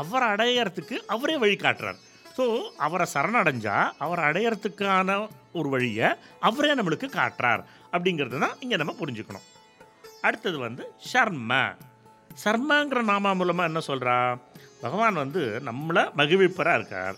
அவரை 0.00 0.26
அடையறதுக்கு 0.34 0.96
அவரே 1.16 1.36
வழிகாட்டுறார் 1.44 2.00
ஸோ 2.38 2.44
அவரை 2.86 3.06
சரணடைஞ்சால் 3.14 3.92
அவரை 4.06 4.24
அடையறதுக்கான 4.30 5.18
ஒரு 5.60 5.68
வழியை 5.74 6.08
அவரே 6.48 6.72
நம்மளுக்கு 6.80 7.08
காட்டுறார். 7.20 7.62
அப்படிங்கிறது 7.94 8.38
தான் 8.46 8.58
இங்கே 8.64 8.76
நம்ம 8.82 8.94
புரிஞ்சுக்கணும். 9.02 9.46
அடுத்தது 10.28 10.58
வந்து 10.66 10.84
ஷர்ம. 11.10 11.52
சர்மாங்கிற 12.44 13.00
நாமா 13.10 13.30
மூலமாக 13.38 13.68
என்ன 13.70 13.80
சொல்கிறா 13.86 14.16
பகவான் 14.82 15.20
வந்து 15.22 15.42
நம்மளை 15.68 16.02
மகிழ்விப்பராக 16.18 16.78
இருக்கார். 16.80 17.16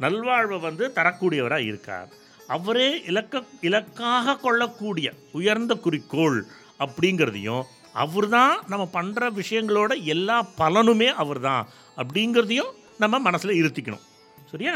நல்வாழ்வை 0.00 0.58
வந்து 0.60 0.84
தரக்கூடியவராக 0.96 1.68
இருக்கார். 1.70 2.08
அவரே 2.56 2.88
இலக்க 3.10 3.42
இலக்காக 3.68 4.36
கொள்ளக்கூடிய 4.44 5.08
உயர்ந்த 5.38 5.72
குறிக்கோள் 5.74 6.38
அப்படிங்கிறதையும் 6.84 7.64
அவர் 8.02 8.28
தான் 8.28 8.54
நம்ம 8.72 8.84
பண்ணுற 8.96 9.28
விஷயங்களோட 9.40 9.92
எல்லா 10.14 10.36
பலனுமே 10.58 11.08
அவர் 11.22 11.40
தான் 11.40 11.64
அப்படிங்கிறதையும் 11.96 12.72
நம்ம 13.02 13.18
மனசில் 13.26 13.58
இருத்திக்கணும். 13.62 14.04
சரியா? 14.50 14.74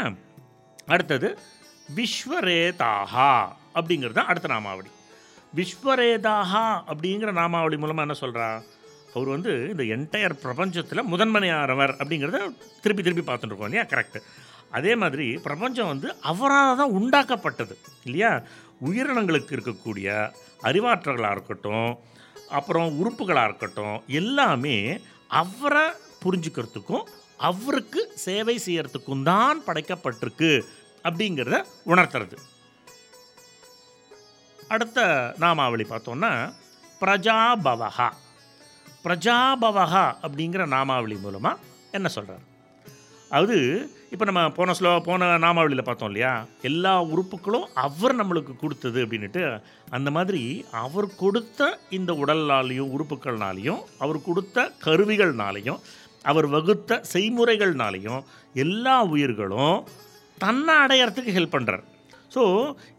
அடுத்தது 0.93 1.29
விஸ்வரேதாகா 1.95 3.31
அப்படிங்கிறது 3.77 4.17
தான் 4.19 4.31
அடுத்த 4.31 4.47
நாமாவடி. 4.53 4.91
விஸ்வரேதாகா 5.55 6.83
அப்படிங்கிற 6.87 7.31
நாமாவளி 7.31 7.77
மூலமாக 7.77 8.01
என்ன 8.01 8.13
சொல்கிறார் 8.13 8.63
அவர் 9.13 9.27
வந்து 9.27 9.69
இந்த 9.69 9.83
என்டையர் 9.83 10.41
பிரபஞ்சத்தில் 10.43 11.03
முதன்மனையானவர் 11.03 11.91
அப்படிங்கிறத 11.91 12.39
திருப்பி 12.81 13.03
திருப்பி 13.03 13.23
பார்த்துட்டுருக்கோம் 13.23 13.65
இல்லையா? 13.65 13.83
கரெக்டு 13.83 14.19
அதே 14.71 14.95
மாதிரி 14.95 15.37
பிரபஞ்சம் 15.37 15.87
வந்து 15.87 16.15
அவரால் 16.21 16.77
தான் 16.77 16.91
உண்டாக்கப்பட்டது 16.91 17.75
இல்லையா? 18.03 18.31
உயிரினங்களுக்கு 18.81 19.55
இருக்கக்கூடிய 19.55 20.07
அறிவாற்றல்களாக 20.63 21.31
இருக்கட்டும் 21.31 21.89
அப்புறம் 22.49 22.97
உறுப்புகளாக 22.99 23.45
இருக்கட்டும் 23.45 24.01
எல்லாமே 24.07 24.77
அவரை 25.33 25.85
புரிஞ்சுக்கிறதுக்கும் 26.25 27.05
அவருக்கு 27.39 28.11
சேவை 28.15 28.59
செய்கிறதுக்கும் 28.65 29.23
தான் 29.23 29.63
படைக்கப்பட்டிருக்கு 29.67 30.51
அப்படிங்கிறத 31.05 31.57
உணர்த்துறது. 31.85 32.35
அடுத்த 34.69 34.99
நாமாவளி 35.37 35.83
பார்த்தோன்னா 35.83 36.31
பிரஜாபவகா 37.01 38.09
பிரஜாபவகா 39.03 40.05
அப்படிங்கிற 40.23 40.65
நாமாவளி 40.67 41.15
மூலமாக 41.15 41.63
என்ன 41.91 42.07
சொல்கிறார் 42.07 42.43
அது 43.31 43.57
இப்போ 44.09 44.25
நம்ம 44.25 44.49
போன 44.49 44.73
ஸ்லோ 44.73 44.99
போன 44.99 45.37
நாமாவளியில் 45.37 45.83
பார்த்தோம் 45.83 46.09
இல்லையா? 46.09 46.31
எல்லா 46.61 47.03
உறுப்புகளும் 47.03 47.65
அவர் 47.75 48.15
நம்மளுக்கு 48.15 48.55
கொடுத்தது 48.55 49.05
அப்படின்ட்டு 49.05 49.43
அந்த 49.89 50.11
மாதிரி 50.11 50.41
அவர் 50.81 51.15
கொடுத்த 51.15 51.69
இந்த 51.89 52.13
உடல்னாலையும் 52.13 52.91
உறுப்புகள்னாலையும் 52.91 53.81
அவர் 53.97 54.21
கொடுத்த 54.21 54.67
கருவிகள்னாலையும் 54.83 55.79
அவர் 56.25 56.47
வகுத்த 56.47 57.01
செய்முறைகள்னாலையும் 57.13 58.21
எல்லா 58.55 59.03
உயிர்களும் 59.05 59.77
தன்னை 60.37 60.75
அடையறதுக்கு 60.75 61.35
ஹெல்ப் 61.35 61.55
பண்ணுறார் 61.55 61.85
ஸோ 62.35 62.43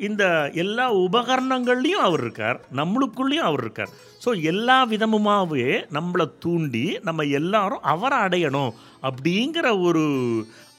இந்த 0.06 0.24
எல்லா 0.62 0.86
உபகரணங்கள்லையும் 1.06 2.04
அவர் 2.08 2.20
இருக்கார். 2.20 2.58
நம்மளுக்குள்ளேயும் 2.80 3.48
அவர் 3.48 3.62
இருக்கார். 3.62 3.92
ஸோ 4.24 4.30
எல்லா 4.42 4.76
விதமுமாகவே 4.92 5.66
நம்மளை 5.96 6.26
தூண்டி 6.44 6.84
நம்ம 7.02 7.24
எல்லாரும் 7.38 7.84
அவரை 7.94 8.18
அடையணும் 8.26 8.72
அப்படிங்கிற 9.02 9.66
ஒரு 9.80 10.04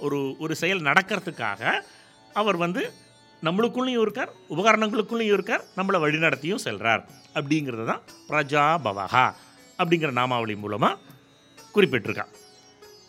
ஒரு 0.05 0.17
ஒரு 0.39 0.55
செயல் 0.55 0.87
நடக்கிறதுக்காக 0.89 1.61
அவர் 2.33 2.57
வந்து 2.57 2.81
நம்மளுக்குள்ளேயும் 3.43 4.03
இருக்கார் 4.05 4.31
உபகரணங்களுக்குள்ளேயும் 4.55 5.35
இருக்கார் 5.37 5.63
நம்மளை 5.77 5.97
வழிநடத்தியும் 6.03 6.63
செல்கிறார் 6.65 7.03
அப்படிங்கிறது 7.35 7.85
தான் 7.85 8.03
பிரஜாபவகா 8.29 9.25
அப்படிங்கிற 9.79 10.11
நாமாவளி 10.11 10.55
மூலமாக 10.57 10.99
குறிப்பிட்டிருக்கா 11.75 12.25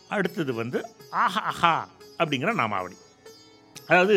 அடுத்தது 0.08 0.52
வந்து 0.54 0.78
ஆஹா 1.10 1.74
அப்படிங்கிற 2.20 2.52
நாமாவளி. 2.54 2.96
அதாவது 3.88 4.16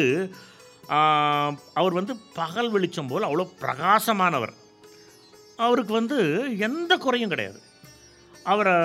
அவர் 1.79 1.97
வந்து 1.99 2.13
பகல் 2.33 2.69
வெளிச்சம் 2.69 3.07
போல் 3.07 3.27
அவ்வளோ 3.27 3.45
பிரகாசமானவர். 3.61 4.53
அவருக்கு 5.57 5.93
வந்து 5.93 6.17
எந்த 6.57 6.97
குறையும் 6.97 7.29
கிடையாது. 7.29 7.59
அவரை 8.43 8.75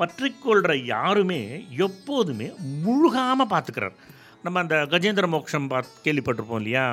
பற்றிக்கொள்கிற 0.00 0.72
யாருமே 0.84 1.40
எப்போதுமே 1.86 2.48
முழுகாமல் 2.84 3.52
பார்த்துக்கிறார். 3.52 3.96
நம்ம 4.42 4.60
அந்த 4.60 4.76
கஜேந்திர 4.90 5.26
மோட்சம் 5.26 5.68
பாத் 5.68 5.98
கேள்விப்பட்டிருப்போம் 6.04 6.60
இல்லையா? 6.62 6.86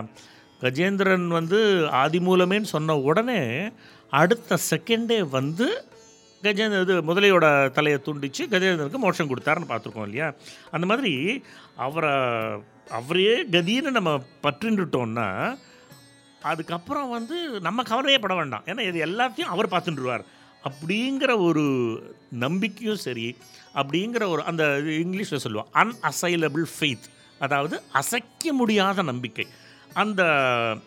கஜேந்திரன் 0.62 1.27
வந்து 1.27 1.60
ஆதிமூலமேன்னு 2.03 2.74
சொன்ன 2.75 2.96
உடனே 3.10 3.41
அடுத்த 4.22 4.58
செகண்டே 4.70 5.20
வந்து 5.38 5.68
கஜேந்திர 6.44 6.82
இது 6.82 6.96
முதலையோட 7.10 7.46
தலையை 7.77 8.00
துண்டிச்சு 8.06 8.44
கஜேந்திரனுக்கு 8.51 9.03
மோட்சம் 9.06 9.29
கொடுத்தாருன்னு 9.29 9.72
பார்த்துருக்கோம் 9.72 10.08
இல்லையா? 10.10 10.27
அந்த 10.72 10.86
மாதிரி 10.86 11.13
அவரை 11.75 12.13
அவரே 12.89 13.43
கதின்னு 13.43 13.91
நம்ம 13.91 14.24
பற்றின்னுட்டோம்னா 14.43 15.58
அதுக்கப்புறம் 16.41 17.10
வந்து 17.10 17.60
நம்ம 17.60 17.84
கவலையே 17.84 18.19
பட 18.19 18.36
வேண்டாம். 18.36 18.62
ஏன்னா 18.65 18.88
இது 18.88 19.05
எல்லாத்தையும் 19.05 19.53
அவர் 19.53 19.67
பார்த்துட்டுருவார் 19.67 20.24
அப்படிங்கிற 20.63 21.41
ஒரு 21.43 21.63
நம்பிக்கையும் 22.31 22.96
சரி 22.96 23.38
அப்படிங்கிற 23.74 24.27
ஒரு 24.27 24.43
அந்த 24.43 24.63
இங்கிலீஷில் 24.86 25.43
சொல்லுவோம் 25.46 25.72
அன்அசைலபிள் 25.74 26.65
ஃபெய்த் 26.79 27.08
அதாவது 27.39 27.81
அசைக்க 27.91 28.53
முடியாத 28.53 29.01
நம்பிக்கை. 29.01 29.48
அந்த 29.93 30.22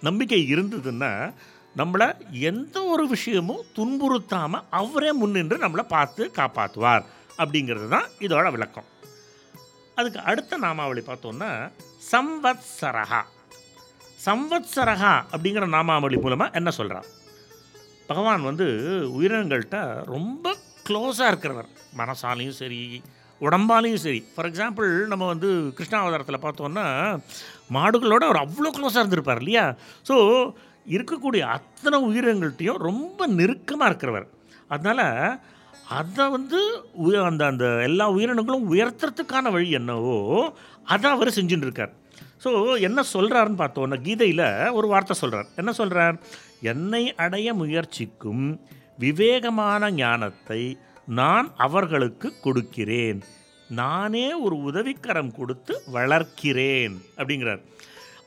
நம்பிக்கை 0.02 0.54
இருந்ததுன்னா 0.54 1.32
நம்மளை 1.76 2.08
எந்த 2.30 2.84
ஒரு 2.84 3.06
விஷயமும் 3.06 3.64
துன்புறுத்தாமல் 3.76 4.64
அவரே 4.70 5.12
முன்னின்று 5.12 5.56
நம்மளை 5.56 5.82
பார்த்து 5.88 6.30
காப்பாற்றுவார் 6.36 7.04
அப்படிங்கிறது 7.38 7.88
தான் 7.88 8.08
இதோட 8.18 8.50
விளக்கம். 8.50 8.84
அதுக்கு 9.94 10.20
அடுத்த 10.20 10.56
நாமாவளி 10.56 11.00
பார்த்தோன்னா 11.00 11.70
சம்வத்சரகா 12.10 13.22
சம்வத்சரகா 14.26 15.22
அப்படிங்கிற 15.32 15.68
நாமாவளி 15.68 16.16
மூலமாக 16.16 16.50
என்ன 16.54 16.70
சொல்கிறான் 16.70 17.04
பகவான் 18.06 18.42
வந்து 18.42 18.64
உயிரினங்கள்கிட்ட 19.20 20.04
ரொம்ப 20.04 20.56
க்ளோஸாக 20.88 21.30
இருக்கிறவர். 21.30 21.68
மனசாலையும் 21.96 22.50
சரி 22.50 23.02
உடம்பாலையும் 23.40 23.94
சரி. 23.94 24.24
ஃபார் 24.34 24.46
எக்ஸாம்பிள் 24.46 25.06
நம்ம 25.06 25.26
வந்து 25.26 25.74
கிருஷ்ணாவதாரத்தில் 25.76 26.42
பார்த்தோன்னா 26.42 27.18
மாடுகளோட 27.72 28.24
அவர் 28.24 28.48
அவ்வளோ 28.48 28.76
க்ளோஸாக 28.76 28.98
இருந்திருப்பார் 28.98 29.36
இல்லையா? 29.36 29.74
ஸோ 30.08 30.50
இருக்கக்கூடிய 30.88 31.40
அத்தனை 31.40 32.04
உயிரினங்கள்ட்டையும் 32.04 32.76
ரொம்ப 32.76 33.26
நெருக்கமாக 33.26 33.92
இருக்கிறவர். 33.92 34.26
அதனால் 34.68 35.40
அதை 35.88 36.28
வந்து 36.28 36.84
உய- 36.92 37.24
அந்த 37.24 37.46
அந்த 37.46 37.64
எல்லா 37.82 38.10
உயிரினங்களும் 38.10 38.72
உயர்த்துறதுக்கான 38.72 39.52
வழி 39.52 39.70
என்னவோ 39.70 40.52
அதை 40.84 41.10
அவர் 41.10 41.28
செஞ்சுட்டு 41.28 41.66
இருக்கார் 41.68 41.92
ஸோ 42.44 42.80
என்ன 42.80 43.02
சொல்கிறாருன்னு 43.12 43.60
பார்த்தோன்னா 43.62 44.00
கீதையில் 44.00 44.72
ஒரு 44.72 44.86
வார்த்தை 44.86 45.16
சொல்கிறார் 45.16 45.46
என்ன 45.56 45.72
சொல்கிறார் 45.72 46.16
என்னை 46.60 47.14
அடைய 47.14 47.54
முயற்சிக்கும் 47.54 48.60
விவேகமான 48.98 49.90
ஞானத்தை 49.90 50.78
நான் 51.06 51.52
அவர்களுக்கு 51.56 52.32
கொடுக்கிறேன். 52.40 53.22
நானே 53.68 54.32
ஒரு 54.32 54.56
உதவிக்கரம் 54.62 55.32
கொடுத்து 55.32 55.82
வளர்க்கிறேன். 55.92 56.94
அப்படிங்கிறார். 57.16 57.62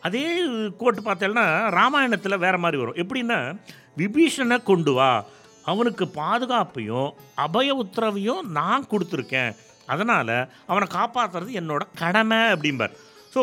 அதே 0.02 0.42
கோட்டு 0.78 1.02
பார்த்தேன்னா 1.02 1.70
ராமாயணத்தில் 1.70 2.38
வேற 2.38 2.58
மாதிரி 2.58 2.82
வரும். 2.82 2.96
எப்படின்னா 2.96 3.58
விபீஷனை 3.98 4.64
கொண்டு 4.64 4.94
வா. 4.94 5.26
அவனுக்கு 5.64 6.06
பாதுகாப்பையும் 6.06 7.14
அபய 7.36 7.84
உத்தரவையும் 7.84 8.42
நான் 8.42 8.88
கொடுத்துருக்கேன். 8.92 9.56
அதனால் 9.94 10.36
அவனை 10.70 10.86
காப்பாற்றுறது 10.98 11.52
என்னோட 11.62 11.84
கடமை 12.02 12.40
அப்படிம்பார். 12.54 12.96
ஸோ 13.34 13.42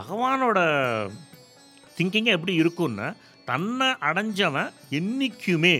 பகவானோட 0.00 0.58
திங்கிங்கே 1.96 2.34
எப்படி 2.36 2.54
இருக்கும்னா 2.62 3.08
தன்னை 3.50 3.88
அடைஞ்சவன் 4.08 4.72
என்றைக்குமே 4.98 5.74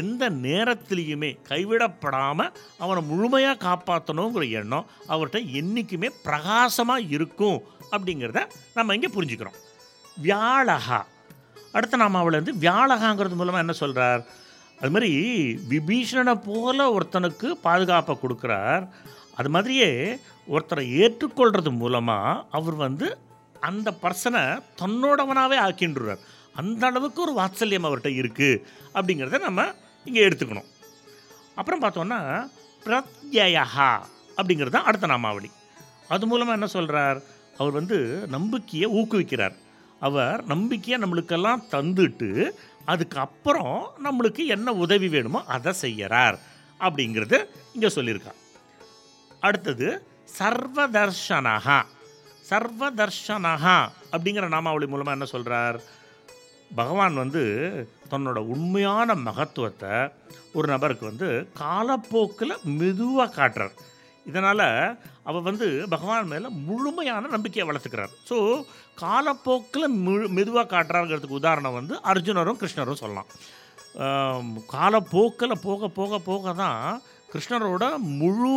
எந்த 0.00 0.24
நேரத்துலேயுமே 0.46 1.30
கைவிடப்படாமல் 1.48 2.54
அவனை 2.82 3.00
முழுமையாக 3.10 3.62
காப்பாற்றணுங்கிற 3.66 4.44
எண்ணம் 4.60 4.88
அவர்கிட்ட 5.12 5.40
என்றைக்குமே 5.60 6.08
பிரகாசமாக 6.26 7.08
இருக்கும் 7.16 7.58
அப்படிங்கிறத 7.92 8.40
நம்ம 8.76 8.94
இங்கே 8.96 9.10
புரிஞ்சுக்கிறோம். 9.16 9.58
வியாழகா. 10.24 11.00
அடுத்து 11.76 12.02
நம்ம 12.02 12.18
அவளை 12.22 12.36
வந்து 12.40 12.54
வியாழகாங்கிறது 12.64 13.38
மூலமாக 13.40 13.64
என்ன 13.64 13.76
சொல்கிறார் 13.82 14.22
அது 14.78 14.90
மாதிரி 14.94 15.12
விபீஷணனை 15.72 16.34
போல 16.48 16.78
ஒருத்தனுக்கு 16.96 17.48
பாதுகாப்பை 17.66 18.14
கொடுக்குறார். 18.22 18.84
அது 19.38 19.48
மாதிரியே 19.54 19.88
ஒருத்தரை 20.54 20.84
ஏற்றுக்கொள்கிறது 21.02 21.70
மூலமாக 21.80 22.42
அவர் 22.58 22.76
வந்து 22.86 23.06
அந்த 23.68 23.88
பர்சனை 24.04 24.42
தன்னோடவனாகவே 24.80 25.58
ஆக்கின்றார் 25.66 26.22
அந்த 26.60 26.82
அளவுக்கு 26.90 27.20
ஒரு 27.26 27.32
வாத்சல்யம் 27.40 27.86
அவர்கிட்ட 27.88 28.10
இருக்குது 28.20 28.62
அப்படிங்கிறத 28.96 29.38
நம்ம 29.48 29.64
இங்கே 30.08 30.24
எடுத்துக்கணும். 30.28 30.68
அப்புறம் 31.58 31.82
பார்த்தோன்னா 31.84 32.20
பிரத்யயா 32.86 33.64
அப்படிங்கிறது 34.38 34.74
தான் 34.76 34.88
அடுத்த 34.88 35.06
நாமாவளி. 35.12 35.50
அது 36.14 36.24
மூலமாக 36.30 36.56
என்ன 36.58 36.68
சொல்கிறார் 36.76 37.18
அவர் 37.58 37.76
வந்து 37.80 37.98
நம்பிக்கையை 38.34 38.88
ஊக்குவிக்கிறார். 38.98 39.54
அவர் 40.06 40.40
நம்பிக்கையை 40.52 40.96
நம்மளுக்கெல்லாம் 41.02 41.62
தந்துட்டு 41.74 42.30
அதுக்கப்புறம் 42.92 43.76
நம்மளுக்கு 44.06 44.42
என்ன 44.56 44.74
உதவி 44.84 45.08
வேணுமோ 45.14 45.40
அதை 45.54 45.72
செய்கிறார் 45.84 46.36
அப்படிங்கிறது 46.80 47.38
இங்கே 47.76 47.90
சொல்லியிருக்கார். 47.96 48.40
அடுத்தது 49.46 49.88
சர்வதர்ஷனகா 50.38 51.78
சர்வதர்ஷனகா 52.50 53.76
அப்படிங்கிற 54.12 54.48
நாமாவளி 54.54 54.86
மூலமாக 54.92 55.16
என்ன 55.16 55.28
சொல்கிறார் 55.34 55.78
பகவான் 56.70 57.16
வந்து 57.22 57.42
தன்னோட 58.12 58.38
உண்மையான 58.54 59.14
மகத்துவத்தை 59.26 59.94
ஒரு 60.58 60.66
நபருக்கு 60.72 61.04
வந்து 61.10 61.28
காலப்போக்கில் 61.60 62.62
மெதுவாக 62.80 63.34
காட்டுறார். 63.38 63.74
இதனால் 64.26 64.64
அவர் 65.28 65.44
வந்து 65.48 65.66
பகவான் 65.94 66.30
மேலே 66.32 66.48
முழுமையான 66.68 67.28
நம்பிக்கையை 67.34 67.66
வளர்த்துக்கிறார். 67.68 68.14
ஸோ 68.28 68.36
காலப்போக்கில் 69.04 69.96
முழு 70.06 70.26
மெதுவாக 70.38 70.66
காட்டுறாருங்கிறதுக்கு 70.74 71.40
உதாரணம் 71.42 71.78
வந்து 71.78 71.94
அர்ஜுனரும் 72.12 72.60
கிருஷ்ணரும் 72.60 73.02
சொல்லலாம். 73.02 73.30
காலப்போக்கில் 74.76 75.62
போக 75.66 75.88
போக 75.98 76.18
போக 76.30 76.52
தான் 76.62 76.80
கிருஷ்ணரோட 77.36 77.84
முழு 78.20 78.52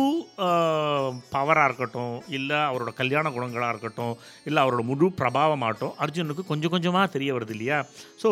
பவராக 1.32 1.66
இருக்கட்டும் 1.68 2.14
இல்லை 2.36 2.58
அவரோட 2.68 2.90
கல்யாண 3.00 3.30
குணங்களாக 3.30 3.72
இருக்கட்டும் 3.72 4.14
இல்லை 4.48 4.60
அவரோட 4.62 4.82
முழு 4.90 5.06
பிரபாவமாகட்டும் 5.20 5.96
அர்ஜுனுக்கு 6.04 6.42
கொஞ்சம் 6.50 6.72
கொஞ்சமாக 6.74 7.12
தெரிய 7.14 7.30
வருது 7.36 7.54
இல்லையா? 7.56 7.78
ஸோ 8.22 8.30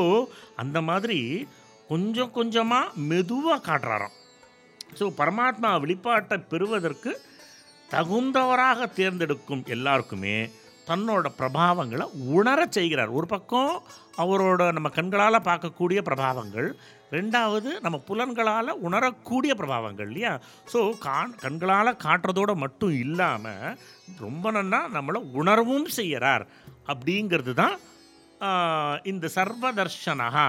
அந்த 0.62 0.80
மாதிரி 0.90 1.18
கொஞ்சம் 1.90 2.32
கொஞ்சமாக 2.38 2.94
மெதுவாக 3.10 3.60
காட்டுறாராம். 3.68 4.14
ஸோ 4.98 5.04
பரமாத்மா 5.20 5.72
வெளிப்பாட்டை 5.84 6.38
பெறுவதற்கு 6.52 7.12
தகுந்தவராக 7.92 8.88
தேர்ந்தெடுக்கும் 9.00 9.64
எல்லாருக்குமே 9.76 10.38
தன்னோட 10.90 11.26
பிரபாவங்களை 11.38 12.06
உணரச் 12.38 12.76
செய்கிறார். 12.76 13.10
ஒரு 13.18 13.26
பக்கம் 13.34 13.72
அவரோட 14.22 14.62
நம்ம 14.76 14.88
கண்களால் 14.98 15.46
பார்க்கக்கூடிய 15.48 16.00
பிரபாவங்கள் 16.08 16.68
ரெண்டாவது 17.16 17.70
நம்ம 17.84 17.96
புலன்களால் 18.08 18.80
உணரக்கூடிய 18.86 19.52
பிரபாவங்கள் 19.60 20.08
இல்லையா? 20.10 20.32
ஸோ 20.72 20.80
கான் 21.06 21.32
கண்களால் 21.42 22.00
காட்டுறதோட 22.04 22.52
மட்டும் 22.64 22.94
இல்லாமல் 23.04 23.76
ரொம்ப 24.24 24.50
நன்னா 24.56 24.80
நம்மளை 24.96 25.20
உணரவும் 25.40 25.88
செய்கிறார் 25.98 26.44
அப்படிங்கிறது 26.92 27.54
தான் 27.62 27.76
இந்த 29.10 29.26
சர்வதர்ஷனகா 29.36 30.46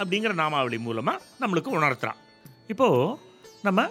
அப்படிங்கிற 0.00 0.32
நாமாவளி 0.42 0.78
மூலமாக 0.86 1.22
நம்மளுக்கு 1.42 1.70
உணர்த்துறான். 1.78 2.20
இப்போது 2.72 3.16
நம்ம 3.66 3.86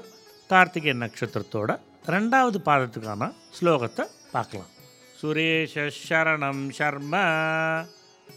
கார்த்திகை 0.52 0.94
நட்சத்திரத்தோட 1.04 1.72
ரெண்டாவது 2.16 2.58
பாதத்துக்கான 2.68 3.32
ஸ்லோகத்தை 3.58 4.04
பார்க்கலாம். 4.36 4.72
சுரேஷ 5.20 5.88
சரணம் 5.98 6.66
சர்ம 6.78 7.16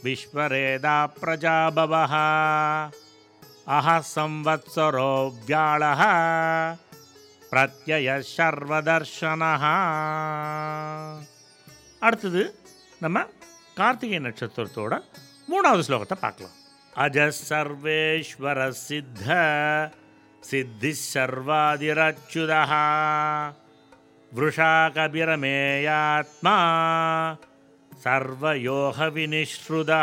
விஸ்வரேதா 0.04 0.96
பிரஜாபவः 1.20 2.14
அஹ 3.69 3.87
சம்வத்சரோ 4.09 5.11
வியாழः 5.39 6.01
பிரத்யய 7.51 8.17
சர்வதர்ஷனः 8.29 9.63
அடுத்தது 12.01 12.43
நம்ம 13.01 13.17
கார்த்திகை 13.77 14.19
நட்சத்திரத்தோட 14.19 14.93
மூணாவது 15.49 15.83
ஸ்லோகத்தை 15.87 16.17
பார்க்கலாம் 16.19 16.57
அஜ 16.95 17.17
சர்வேஸ்வர 17.41 18.69
சித்த 18.81 19.27
சித்தி 20.43 20.93
சர்வாதிரச்சுதா 21.05 22.61
वृषा 24.31 24.69
कबिरमेयात्मा 24.95 26.53
சர்வயோக 28.03 29.07
வினிஸ்ருதா 29.15 29.99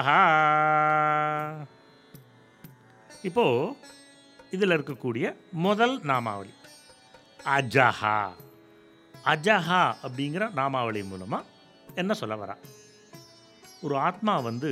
இப்போது 3.28 3.76
இதில் 4.56 4.74
இருக்கக்கூடிய 4.76 5.26
முதல் 5.66 5.96
நாமாவளி. 6.00 6.54
அஜஹா. 7.58 8.18
அஜஹா 9.26 9.84
அப்படிங்கிற 10.06 10.44
நாமாவளி 10.60 11.02
மூலமாக 11.04 11.48
என்ன 11.96 12.14
சொல்ல 12.14 12.36
வரா? 12.36 12.56
ஒரு 13.82 13.96
ஆத்மா 14.08 14.34
வந்து 14.40 14.72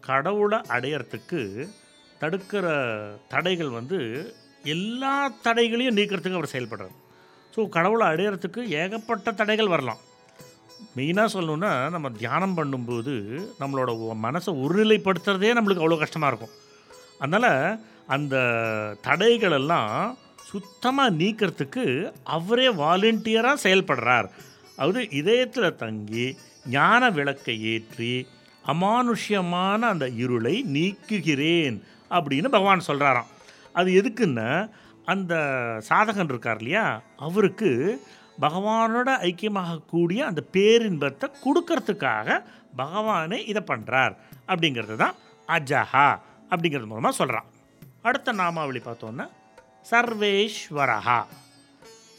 கடவுளை 0.00 0.58
அடையறதுக்கு 0.58 1.40
தடுக்கிற 2.20 2.66
தடைகள் 3.28 3.70
வந்து 3.78 3.98
எல்லா 4.62 5.14
தடைகளையும் 5.42 5.96
நீக்கிறதுக்கு 5.96 6.38
அவர் 6.38 6.52
செயல்படுறார். 6.52 6.94
ஸோ 7.54 7.68
கடவுளை 7.68 8.06
அடையறதுக்கு 8.06 8.62
ஏகப்பட்ட 8.82 9.32
தடைகள் 9.32 9.72
வரலாம். 9.74 10.00
மெயினாக 10.96 11.34
சொல்லணுன்னா 11.36 11.72
நம்ம 11.90 12.10
தியானம் 12.22 12.56
பண்ணும்போது 12.58 13.14
நம்மளோட 13.60 13.90
மனசை 14.26 14.52
ஒருநிலைப்படுத்துறதே 14.64 15.50
நம்மளுக்கு 15.58 15.84
அவ்வளோ 15.84 15.98
கஷ்டமாக 15.98 16.30
இருக்கும். 16.32 16.54
அதனால் 17.20 17.50
அந்த 18.06 18.36
தடைகளெல்லாம் 19.06 19.92
சுத்தமாக 20.44 21.16
நீக்கிறதுக்கு 21.16 21.84
அவரே 22.28 22.68
வாலண்டியராக 22.74 23.62
செயல்படுறார். 23.64 24.28
அதாவது 24.78 25.08
இதயத்தில் 25.10 25.76
தங்கி 25.76 26.26
ஞான 26.70 27.10
விளக்கை 27.10 27.62
ஏற்றி 27.64 28.12
அமானுஷ்யமான 28.64 29.80
அந்த 29.88 30.06
இருளை 30.16 30.64
நீக்குகிறேன் 30.74 31.76
அப்படின்னு 32.10 32.48
பகவான் 32.48 32.88
சொல்கிறாராம் 32.88 33.30
அது 33.74 33.90
எதுக்குன்னா 33.92 34.48
அந்த 35.04 35.34
சாதகன் 35.88 36.28
இருக்கார் 36.28 36.58
இல்லையா 36.58 36.84
அவருக்கு 37.18 37.70
பகவானோட 38.40 39.10
ஐக்கியமாகக்கூடிய 39.28 40.20
அந்த 40.20 40.42
பேரின்பத்தை 40.52 41.26
கொடுக்கறதுக்காக 41.44 42.28
பகவானே 42.76 43.38
இதை 43.46 43.62
பண்ணுறார் 43.68 44.14
அப்படிங்கிறது 44.48 44.96
தான் 44.96 45.16
அஜஹா. 45.48 46.08
அப்படிங்கிறது 46.50 46.90
மூலமாக 46.92 47.14
சொல்கிறான் 47.20 47.48
அடுத்த 48.08 48.32
நாமாவளி 48.42 48.80
பார்த்தோன்னா 48.86 49.26
சர்வேஸ்வரஹா. 49.90 51.18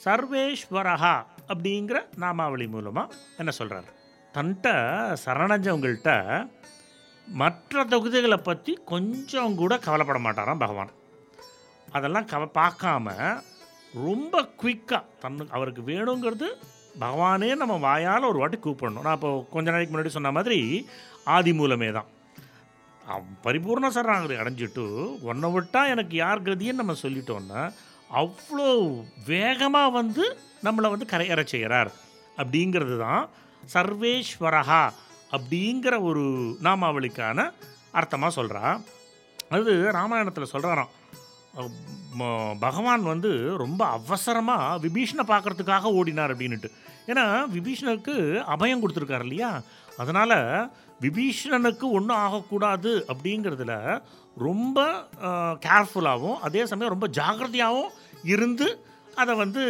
சர்வேஸ்வரஹா 0.04 1.16
அப்படிங்கிற 1.52 1.98
நாமாவளி 2.24 2.68
மூலமாக 2.76 3.16
என்ன 3.42 3.52
சொல்கிறார் 3.60 3.90
தன்ட்ட 4.36 4.68
சரணஞ்சவங்கள்ட்ட 5.26 6.12
மற்ற 7.28 7.84
தொகுதிகளை 7.94 8.38
பற்றி 8.38 8.74
கொஞ்சம் 8.94 9.56
கூட 9.62 9.74
கவலைப்பட 9.86 10.20
மாட்டாராம் 10.26 10.64
பகவான். 10.64 10.92
அதெல்லாம் 11.98 12.28
கவ 12.34 12.44
பார்க்காம 12.60 13.16
ரொம்ப 14.04 14.42
குயிக்காக 14.62 15.04
தன்னு 15.24 15.54
அவருக்கு 15.58 15.82
வேணுங்கிறது 15.92 16.48
பகவானே 17.04 17.50
நம்ம 17.62 17.76
வாயால் 17.88 18.30
ஒரு 18.32 18.40
வாட்டி 18.42 18.58
கூப்பிடணும். 18.58 19.06
நான் 19.08 19.18
இப்போ 19.20 19.32
கொஞ்ச 19.56 19.68
நாளைக்கு 19.72 19.94
முன்னாடி 19.94 20.12
சொன்ன 20.16 20.32
மாதிரி 20.38 20.60
ஆதி 21.36 21.54
மூலமே 21.60 21.90
தான். 21.98 22.08
பரிபூர்ண 23.44 23.88
சரணாகதி 23.88 24.36
அடைஞ்சிட்டு 24.36 24.86
ஒன்றை 25.22 25.52
விட்டால் 25.52 25.88
எனக்கு 25.88 26.16
யார் 26.16 26.42
கதின்னு 26.42 26.74
நம்ம 26.74 26.96
சொல்லிட்டோன்னா 27.02 27.62
அவ்வளோ 28.10 28.68
வேகமாக 29.26 29.90
வந்து 29.90 30.38
நம்மளை 30.64 30.90
வந்து 30.90 31.06
கரையற 31.12 31.44
செய்கிறார் 31.44 31.92
அப்படிங்கிறது 32.38 32.98
தான் 32.98 33.30
சர்வேஸ்வரஹா 33.74 34.84
அப்படிங்கிற 35.32 36.02
ஒரு 36.02 36.24
நாமாவளிக்கான 36.62 37.52
அர்த்தமாக 37.92 38.38
சொல்கிறா 38.42 38.80
அது 39.50 39.92
ராமாயணத்தில் 39.92 40.52
சொல்கிறாராம் 40.54 40.94
பகவான் 42.60 43.04
வந்து 43.04 43.56
ரொம்ப 43.58 43.86
அவசரமாக 43.86 44.78
விபீஷணை 44.78 45.24
பார்க்கறதுக்காக 45.28 45.92
ஓடினார் 45.94 46.34
அப்படின்னுட்டு. 46.34 46.70
ஏன்னா 47.08 47.26
விபீஷனுக்கு 47.48 48.16
அபயம் 48.48 48.82
கொடுத்துருக்காரு 48.82 49.20
இல்லையா? 49.20 49.62
அதனால் 49.98 50.70
விபீஷணனுக்கு 51.02 51.86
ஒன்றும் 51.98 52.22
ஆகக்கூடாது 52.26 52.92
அப்படிங்கிறதுல 53.12 53.74
ரொம்ப 54.48 54.80
கேர்ஃபுல்லாகவும் 55.66 56.40
அதே 56.40 56.66
சமயம் 56.66 56.94
ரொம்ப 56.96 57.08
ஜாக்கிரதையாகவும் 57.20 57.94
இருந்து 58.34 58.68
அதை 59.16 59.36
வந்து 59.36 59.62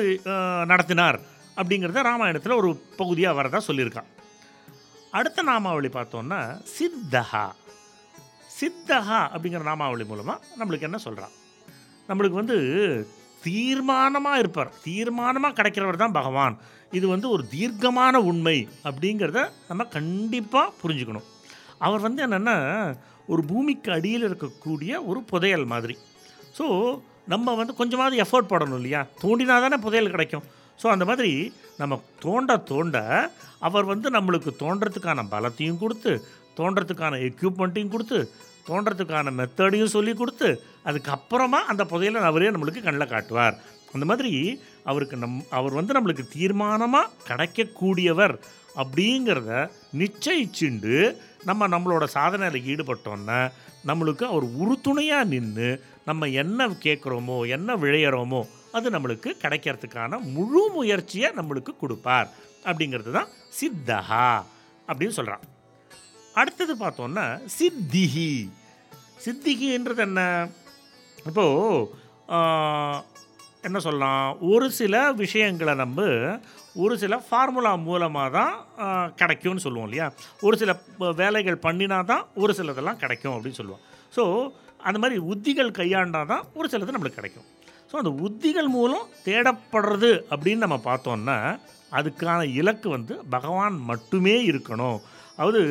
நடத்தினார் 0.65 1.19
அப்படிங்கிறத 1.55 2.01
ராமாயணத்தில் 2.09 2.59
ஒரு 2.61 2.69
பகுதியாக 2.97 3.37
வரதா 3.39 3.59
சொல்லியிருக்கான். 3.67 4.09
அடுத்த 5.11 5.43
நாமாவளி 5.43 5.89
பார்த்தோன்னா 5.93 6.39
சித்தஹா. 6.77 7.45
சித்தஹா 8.57 9.19
அப்படிங்கிற 9.33 9.63
நாமாவளி 9.63 10.05
மூலமாக 10.05 10.45
நம்மளுக்கு 10.59 10.87
என்ன 10.89 10.97
சொல்கிறான் 10.97 11.33
நம்மளுக்கு 12.09 12.41
வந்து 12.41 12.57
தீர்மானமாக 13.45 14.41
இருப்பார். 14.43 14.71
தீர்மானமாக 14.85 15.55
கிடைக்கிறவர் 15.59 16.01
தான் 16.03 16.17
பகவான். 16.19 16.55
இது 16.91 17.05
வந்து 17.07 17.29
ஒரு 17.29 17.43
தீர்க்கமான 17.47 18.21
உண்மை 18.31 18.57
அப்படிங்கிறத 18.89 19.41
நம்ம 19.69 19.85
கண்டிப்பாக 19.97 20.73
புரிஞ்சுக்கணும். 20.81 21.27
அவர் 21.77 22.05
வந்து 22.07 22.21
என்னென்னா 22.27 22.57
ஒரு 23.25 23.41
பூமிக்கு 23.43 23.91
அடியில் 23.91 24.27
இருக்கக்கூடிய 24.29 24.91
ஒரு 25.05 25.19
புதையல் 25.31 25.65
மாதிரி. 25.65 25.97
ஸோ 26.57 26.65
நம்ம 27.33 27.55
வந்து 27.55 27.73
கொஞ்சமாவது 27.79 28.15
எஃபோர்ட் 28.23 28.51
போடணும் 28.51 28.79
இல்லையா? 28.79 29.01
தோண்டினா 29.23 29.55
தானே 29.63 29.77
புதையல் 29.85 30.13
கிடைக்கும். 30.15 30.45
ஸோ 30.81 30.87
அந்த 30.93 31.05
மாதிரி 31.09 31.31
நம்ம 31.77 31.99
தோண்ட 32.25 32.57
தோண்ட 32.71 32.97
அவர் 33.67 33.85
வந்து 33.85 34.09
நம்மளுக்கு 34.09 34.51
தோன்றதுக்கான 34.63 35.25
பலத்தையும் 35.33 35.81
கொடுத்து 35.83 36.11
தோன்றதுக்கான 36.59 37.19
எக்யூப்மெண்ட்டையும் 37.29 37.93
கொடுத்து 37.93 38.19
தோன்றதுக்கான 38.69 39.33
மெத்தடையும் 39.39 39.95
சொல்லி 39.95 40.13
கொடுத்து 40.13 40.49
அதுக்கப்புறமா 40.89 41.59
அந்த 41.71 41.83
புதையலை 41.91 42.21
அவரே 42.29 42.49
நம்மளுக்கு 42.53 42.81
கண்ணில் 42.85 43.11
காட்டுவார். 43.13 43.57
அந்த 43.93 44.05
மாதிரி 44.09 44.31
அவருக்கு 44.89 45.17
நம் 45.17 45.37
அவர் 45.57 45.77
வந்து 45.79 45.95
நம்மளுக்கு 45.97 46.25
தீர்மானமாக 46.35 47.11
கிடைக்கக்கூடியவர் 47.29 48.35
அப்படிங்கிறத 48.81 49.51
நிச்சயிச்சுண்டு 50.01 50.95
நம்ம 51.49 51.67
நம்மளோட 51.73 52.05
சாதனையில் 52.15 52.67
ஈடுபட்டோன்னா 52.71 53.39
நம்மளுக்கு 53.89 54.23
அவர் 54.31 54.45
உறுதுணையாக 54.61 55.29
நின்று 55.33 55.69
நம்ம 56.09 56.27
என்ன 56.41 56.67
கேட்குறோமோ 56.85 57.37
என்ன 57.55 57.75
விளையிறோமோ 57.83 58.41
அது 58.77 58.87
நம்மளுக்கு 58.95 59.29
கிடைக்கிறதுக்கான 59.43 60.19
முழு 60.35 60.63
முயற்சியை 60.75 61.29
நம்மளுக்கு 61.39 61.73
கொடுப்பார். 61.81 62.27
அப்படிங்கிறது 62.69 63.11
தான் 63.11 63.31
சித்தஹா 63.59 64.27
அப்படின்னு 64.87 65.17
சொல்கிறான் 65.19 65.45
அடுத்தது 66.39 66.73
பார்த்தோன்னா 66.81 67.25
சித்திகி 67.57 68.31
சித்திகின்றது 69.25 70.01
என்ன? 70.07 70.21
இப்போது 71.29 71.95
என்ன 73.67 73.77
சொல்லலாம்? 73.85 74.25
ஒரு 74.51 74.67
சில 74.79 74.95
விஷயங்களை 75.21 75.73
நம்ம 75.81 76.05
ஒரு 76.83 76.93
சில 77.03 77.15
ஃபார்முலா 77.27 77.71
மூலமாக 77.87 78.29
தான் 78.37 78.53
கிடைக்கும்னு 79.19 79.63
சொல்லுவோம் 79.65 79.87
இல்லையா? 79.87 80.07
ஒரு 80.45 80.55
சில 80.61 80.71
வேலைகள் 81.21 81.63
பண்ணினா 81.65 81.99
தான் 82.11 82.23
ஒரு 82.43 82.51
சிலதெல்லாம் 82.59 83.01
கிடைக்கும் 83.03 83.35
அப்படின்னு 83.35 83.59
சொல்லுவோம். 83.61 83.83
ஸோ 84.15 84.23
அந்த 84.87 84.97
மாதிரி 85.03 85.17
உத்திகள் 85.33 85.77
கையாண்டா 85.79 86.21
தான் 86.33 86.45
ஒரு 86.59 86.67
சிலது 86.73 86.95
நம்மளுக்கு 86.95 87.19
கிடைக்கும். 87.19 87.47
ஸோ 87.89 87.95
அந்த 88.01 88.11
உத்திகள் 88.27 88.69
மூலம் 88.77 89.09
தேடப்படுறது 89.27 90.11
அப்படின்னு 90.31 90.65
நம்ம 90.65 90.79
பார்த்தோம்னா 90.89 91.37
அதுக்கான 91.99 92.39
இலக்கு 92.61 92.87
வந்து 92.97 93.13
பகவான் 93.35 93.77
மட்டுமே 93.91 94.35
இருக்கணும். 94.51 94.99
அதாவது 95.35 95.63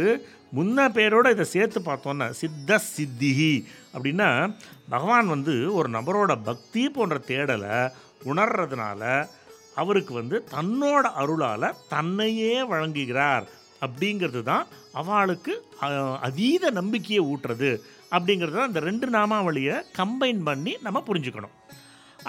முன்ன 0.57 0.89
பேரோடு 0.97 1.31
இதை 1.35 1.47
சேர்த்து 1.55 1.81
பார்த்தோன்னா 1.81 2.27
சித்த 2.41 2.79
சித்திகி 2.95 3.55
அப்படின்னா 3.95 4.29
பகவான் 4.95 5.29
வந்து 5.35 5.55
ஒரு 5.79 5.89
நபரோட 5.97 6.33
பக்தி 6.49 6.83
போன்ற 6.97 7.17
தேடலை 7.31 7.79
உணர்றதுனால 8.31 9.03
அவருக்கு 9.81 10.13
வந்து 10.15 10.37
தன்னோட 10.55 11.05
அருளால் 11.23 11.75
தன்னையே 11.95 12.55
வழங்குகிறார். 12.73 13.47
அப்படிங்கிறது 13.85 14.41
தான் 14.43 14.67
அவளுக்கு 15.01 15.55
அதீத 16.27 16.71
நம்பிக்கையை 16.79 17.23
ஊட்டுறது. 17.33 17.71
அப்படிங்கிறது 18.17 18.57
தான் 18.59 18.71
இந்த 18.73 18.83
ரெண்டு 18.89 19.07
நாமாவளியை 19.17 19.77
கம்பைன் 19.99 20.41
பண்ணி 20.49 20.73
நம்ம 20.87 21.03
புரிஞ்சுக்கணும். 21.09 21.57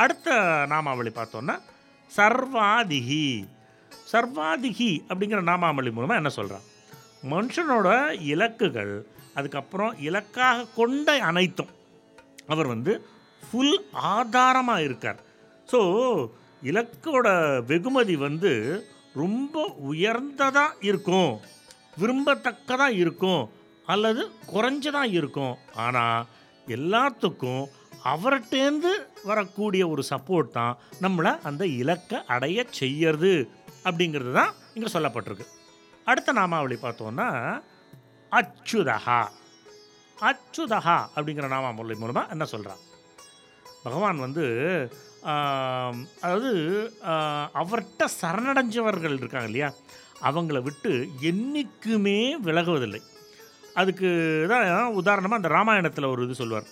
அடுத்த 0.04 0.36
நாமாவளி 0.74 1.12
பார்த்தோன்னா 1.20 1.56
சர்வாதிகி 2.12 3.28
சர்வாதிகி 4.12 4.92
அப்படிங்கிற 5.10 5.40
நாமாவளி 5.52 5.92
மூலமாக 5.96 6.22
என்ன 6.22 6.32
சொல்கிறான் 6.40 6.66
மனுஷனோட 7.23 7.89
இலக்குகள் 8.34 8.93
அதுக்கப்புறம் 9.36 9.93
இலக்காக 10.08 10.67
கொண்ட 10.75 11.17
அனைத்தும். 11.30 11.71
அவர் 12.53 12.67
வந்து 12.67 12.93
ஃபுல் 13.47 13.77
ஆதாரமாக 13.93 14.86
இருக்கார். 14.88 15.19
ஸோ 15.71 15.80
இலக்கோட 16.69 17.27
வெகுமதி 17.71 18.15
வந்து 18.15 18.51
ரொம்ப 19.23 19.65
உயர்ந்ததாக 19.91 20.77
இருக்கும். 20.89 21.34
விரும்பத்தக்கதாக 22.01 22.99
இருக்கும். 23.03 23.43
அல்லது 23.86 24.21
குறைஞ்சதாக 24.53 25.15
இருக்கும். 25.19 25.58
ஆனால் 25.86 26.25
எல்லாத்துக்கும் 26.67 27.63
அவர்கிட்டேருந்து 28.13 28.91
வரக்கூடிய 29.30 29.84
ஒரு 29.93 30.03
சப்போர்ட் 30.10 30.51
தான் 30.58 30.77
நம்மளை 31.03 31.32
அந்த 31.49 31.63
இலக்கை 31.65 32.19
அடைய 32.36 32.65
செய்யறது 32.82 33.32
அப்படிங்கிறது 33.88 34.34
தான் 34.39 34.53
இங்கே 34.75 34.91
சொல்லப்பட்டிருக்கு. 34.95 35.47
அடுத்த 36.12 36.34
நாமாவளி 36.39 36.76
பார்த்தோன்னா 36.82 37.28
அச்சுதஹா. 38.32 39.22
அச்சுதஹா 40.30 40.98
அப்படிங்கிற 41.15 41.48
நாமாவளி 41.54 41.98
மூலமாக 42.02 42.34
என்ன 42.36 42.46
சொல்கிறான் 42.54 42.82
பகவான் 43.86 44.24
வந்து 44.26 44.46
அதாவது 46.24 46.52
அவர்கிட்ட 47.62 48.04
சரணடைஞ்சவர்கள் 48.22 49.17
இருக்காங்க 49.22 49.50
இல்லையா? 49.50 49.70
அவங்கள 50.28 50.58
விட்டு 50.67 50.91
என்றைக்குமே 51.30 52.20
விலகுவதில்லை. 52.46 53.02
அதுக்கு 53.80 54.10
தான் 54.52 54.67
உதாரணமாக 55.02 55.39
அந்த 55.39 55.50
ராமாயணத்தில் 55.56 56.12
ஒரு 56.13 56.22
இது 56.28 56.39
சொல்வார். 56.41 56.67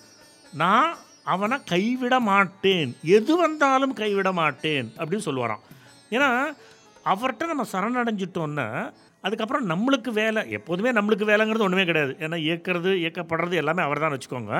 நான் 0.61 0.91
அவனை 1.33 1.57
கைவிட 1.73 2.15
மாட்டேன். 2.29 2.91
எது 3.17 3.33
வந்தாலும் 3.43 3.93
கைவிட 4.01 4.31
மாட்டேன் 4.41 4.87
அப்படின்னு 4.99 5.27
சொல்லுவாராம். 5.29 5.63
ஏன்னா 6.15 6.29
அவர்கிட்ட 7.13 7.45
நம்ம 7.51 7.65
சரணடைஞ்சிட்டோன்னா 7.73 8.67
அதுக்கப்புறம் 9.25 9.65
நம்மளுக்கு 9.71 10.11
வேலை 10.19 10.41
எப்போதுமே 10.57 10.89
நம்மளுக்கு 10.97 11.25
வேலைங்கிறது 11.29 11.65
ஒன்றுமே 11.67 11.85
கிடையாது. 11.89 12.13
ஏன்னா 12.25 12.37
இயக்கிறது 12.47 12.91
இயக்கப்படுறது 13.03 13.55
எல்லாமே 13.61 13.81
அவர் 13.87 14.01
தான் 14.03 14.13
வச்சுக்கோங்க. 14.15 14.53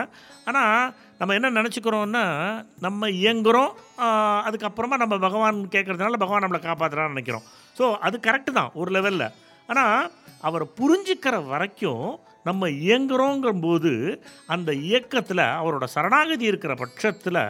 ஆனால் 0.49 0.93
நம்ம 1.19 1.35
என்ன 1.39 1.51
நினச்சிக்கிறோன்னா 1.59 2.23
நம்ம 2.85 3.09
இயங்குகிறோம் 3.21 3.73
அதுக்கப்புறமா 4.47 4.97
நம்ம 5.03 5.17
பகவான் 5.27 5.59
கேட்குறதுனால 5.75 6.21
பகவான் 6.23 6.45
நம்மளை 6.45 6.61
காப்பாற்றுறான்னு 6.67 7.15
நினைக்கிறோம். 7.15 7.45
ஸோ 7.79 7.87
அது 8.07 8.19
கரெக்டு 8.27 8.53
தான் 8.59 8.73
ஒரு 8.81 8.91
லெவலில் 8.97 9.27
ஆனால் 9.71 10.09
அவரை 10.47 10.67
புரிஞ்சுக்கிற 10.79 11.35
வரைக்கும் 11.51 12.07
நம்ம 12.45 12.67
இயங்குகிறோங்கும்போது 12.85 13.91
அந்த 14.53 14.69
இயக்கத்தில் 14.87 15.43
அவரோட 15.59 15.85
சரணாகதி 15.93 16.45
இருக்கிற 16.45 16.73
பட்சத்தில் 16.81 17.41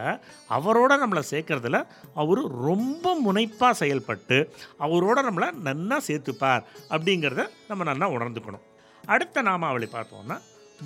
அவரோட 0.56 0.92
நம்மளை 1.02 1.22
சேர்க்குறதுல 1.30 1.80
அவர் 2.14 2.42
ரொம்ப 2.68 3.14
முனைப்பாக 3.26 3.74
செயல்பட்டு 3.82 4.38
அவரோட 4.80 5.18
நம்மளை 5.28 5.48
நன்னா 5.68 5.98
சேர்த்துப்பார் 6.08 6.64
அப்படிங்கிறத 6.90 7.44
நம்ம 7.68 7.84
நல்லா 7.84 8.08
உணர்ந்துக்கணும். 8.10 8.66
அடுத்த 9.06 9.42
நாமாவளி 9.42 9.88
பார்த்தோம்னா 9.92 10.38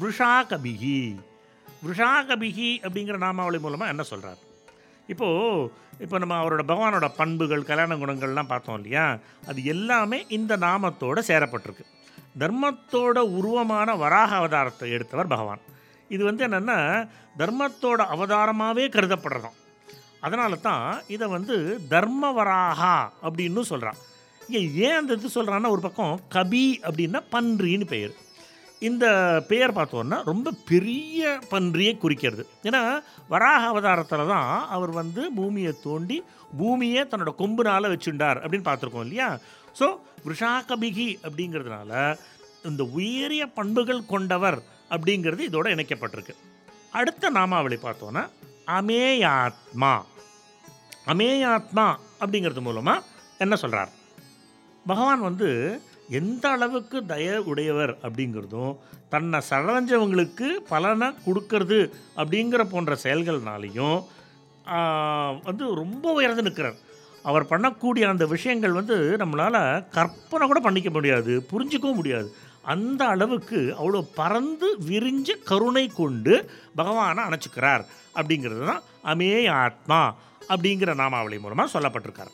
விஷாகபிகி 0.02 0.98
விஷாகபிகி 1.86 2.70
அப்படிங்கிற 2.86 3.18
நாமாவளி 3.26 3.58
மூலமாக 3.58 3.90
என்ன 3.90 4.02
சொல்கிறார் 4.02 4.40
இப்போது 5.06 5.70
இப்போ 5.98 6.16
நம்ம 6.18 6.34
அவரோட 6.42 6.62
பகவானோட 6.72 7.06
பண்புகள் 7.16 7.68
கல்யாண 7.70 7.96
குணங்கள்லாம் 7.96 8.50
பார்த்தோம் 8.52 8.74
இல்லையா? 8.74 9.06
அது 9.46 9.60
எல்லாமே 9.64 10.18
இந்த 10.28 10.56
நாமத்தோடு 10.56 11.20
சேரப்பட்டிருக்கு. 11.30 11.84
தர்மத்தோட 12.34 13.18
உருவமான 13.38 13.96
வராக 13.96 14.30
அவதாரத்தை 14.40 14.88
எடுத்தவர் 14.96 15.32
பகவான். 15.34 15.62
இது 16.10 16.22
வந்து 16.24 16.44
என்னென்னா 16.48 16.78
தர்மத்தோட 17.38 18.00
அவதாரமாகவே 18.14 18.86
கருதப்படுறதாம். 18.96 19.58
அதனால 20.20 20.56
தான் 20.56 20.86
இதை 21.06 21.26
வந்து 21.28 21.56
தர்மவராகா 21.90 22.94
அப்படின்னு 23.26 23.62
சொல்கிறான் 23.72 24.00
இங்கே 24.40 24.60
ஏன் 24.86 24.98
அந்த 24.98 25.14
இது 25.14 25.28
சொல்கிறான்னா 25.34 25.70
ஒரு 25.74 25.80
பக்கம் 25.80 26.20
கபி 26.34 26.66
அப்படின்னா 26.86 27.20
பன்றின்னு 27.34 27.86
பெயர். 27.94 28.14
இந்த 28.88 29.06
பெயர் 29.48 29.76
பார்த்தோன்னா 29.78 30.18
ரொம்ப 30.30 30.52
பெரிய 30.70 31.38
பன்றியை 31.50 31.98
குறிக்கிறது. 32.04 32.44
ஏன்னா 32.68 32.82
வராக 33.28 33.62
அவதாரத்தில் 33.72 34.30
தான் 34.32 34.50
அவர் 34.76 34.92
வந்து 35.00 35.22
பூமியை 35.38 35.72
தோண்டி 35.82 36.16
பூமியை 36.60 37.02
தன்னோட 37.10 37.32
கொம்புனால 37.42 37.90
வச்சுண்டார் 37.94 38.40
அப்படின்னு 38.42 38.68
பார்த்துருக்கோம் 38.68 39.06
இல்லையா? 39.06 39.28
ஸோ 39.78 39.86
விஷாகபிகி 40.26 41.08
அப்படிங்கிறதுனால 41.26 41.92
இந்த 42.68 42.82
உயரிய 42.98 43.42
பண்புகள் 43.58 44.08
கொண்டவர் 44.12 44.58
அப்படிங்கிறது 44.94 45.42
இதோட 45.48 45.66
இணைக்கப்பட்டிருக்கு. 45.74 46.34
அடுத்த 46.98 47.30
நாமாவளி 47.36 47.76
பார்த்தோன்னா 47.82 48.22
அமேயாத்மா. 48.78 49.94
அமேயாத்மா 51.12 51.86
அப்படிங்கிறது 52.22 52.62
மூலமாக 52.66 53.06
என்ன 53.44 53.54
சொல்கிறார் 53.62 53.92
பகவான் 54.86 55.22
வந்து 55.28 55.48
எந்த 56.18 56.44
அளவுக்கு 56.56 56.98
தய 57.12 57.36
உடையவர் 57.50 57.92
அப்படிங்கிறதும் 58.06 58.72
தன்னை 59.12 59.38
சரணஞ்சவங்களுக்கு 59.50 60.48
பலனை 60.70 61.08
கொடுக்கறது 61.26 61.78
அப்படிங்கிற 62.20 62.62
போன்ற 62.72 62.96
செயல்கள்னாலையும் 63.02 63.98
வந்து 65.48 65.64
ரொம்ப 65.82 66.12
உயர்ந்து 66.18 66.44
நிற்கிறார். 66.46 66.78
அவர் 67.28 67.50
பண்ணக்கூடிய 67.50 68.04
அந்த 68.12 68.24
விஷயங்கள் 68.34 68.78
வந்து 68.78 68.96
நம்மளால் 69.22 69.88
கற்பனை 69.96 70.44
கூட 70.46 70.60
பண்ணிக்க 70.60 70.90
முடியாது 70.90 71.32
புரிஞ்சிக்கவும் 71.52 71.98
முடியாது. 72.00 72.28
அந்த 72.72 73.02
அளவுக்கு 73.14 73.58
அவ்வளோ 73.78 74.00
பறந்து 74.20 74.68
விரிஞ்ச 74.90 75.28
கருணை 75.50 75.84
கொண்டு 76.00 76.34
பகவானை 76.80 77.22
அணைச்சிக்கிறார். 77.28 77.84
அப்படிங்கிறது 78.18 78.64
தான் 78.70 78.82
அமே 79.12 79.30
ஆத்மா 79.64 80.00
அப்படிங்கிற 80.52 80.94
நாமாவளி 81.02 81.38
மூலமாக 81.44 81.72
சொல்லப்பட்டிருக்கார். 81.74 82.32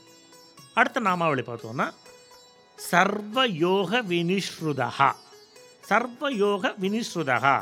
அடுத்த 0.78 1.00
நாமாவளி 1.00 1.42
பார்த்தோன்னா 1.46 1.86
சர்வயோக 2.78 4.00
வினிஸ்ருதகா 4.12 5.10
சர்வயோக 5.90 6.72
வினிஸ்ருதகா 6.82 7.56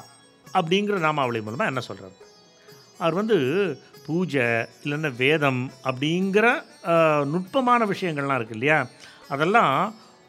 அப்படிங்கிற 0.55 0.97
நாமாவளி 0.99 1.41
மூலமாக 1.47 1.73
என்ன 1.73 1.83
சொல்கிறார் 1.89 2.17
அவர் 2.99 3.19
வந்து 3.21 3.39
பூஜை 4.07 4.47
இல்லைன்னா 4.85 5.11
வேதம் 5.25 5.61
அப்படிங்கிற 5.89 6.47
நுட்பமான 7.33 7.87
விஷயங்கள்லாம் 7.93 8.39
இருக்குது 8.39 8.59
இல்லையா? 8.59 8.79
அதெல்லாம் 9.35 9.77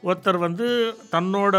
ஒருத்தர் 0.08 0.38
வந்து 0.46 0.66
தன்னோட 1.14 1.56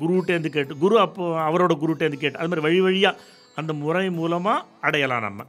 குருட்டேந்து 0.00 0.50
கேட்டு 0.56 0.82
குரு 0.84 0.96
அப்போ 1.06 1.24
அவரோட 1.48 1.72
குருட்டேந்து 1.82 2.20
கேட்டு 2.22 2.40
அது 2.40 2.50
மாதிரி 2.50 2.66
வழி 2.66 2.78
வழியாக 2.86 3.20
அந்த 3.60 3.72
முறை 3.82 4.06
மூலமாக 4.20 4.64
அடையலாம் 4.86 5.26
நம்ம. 5.26 5.46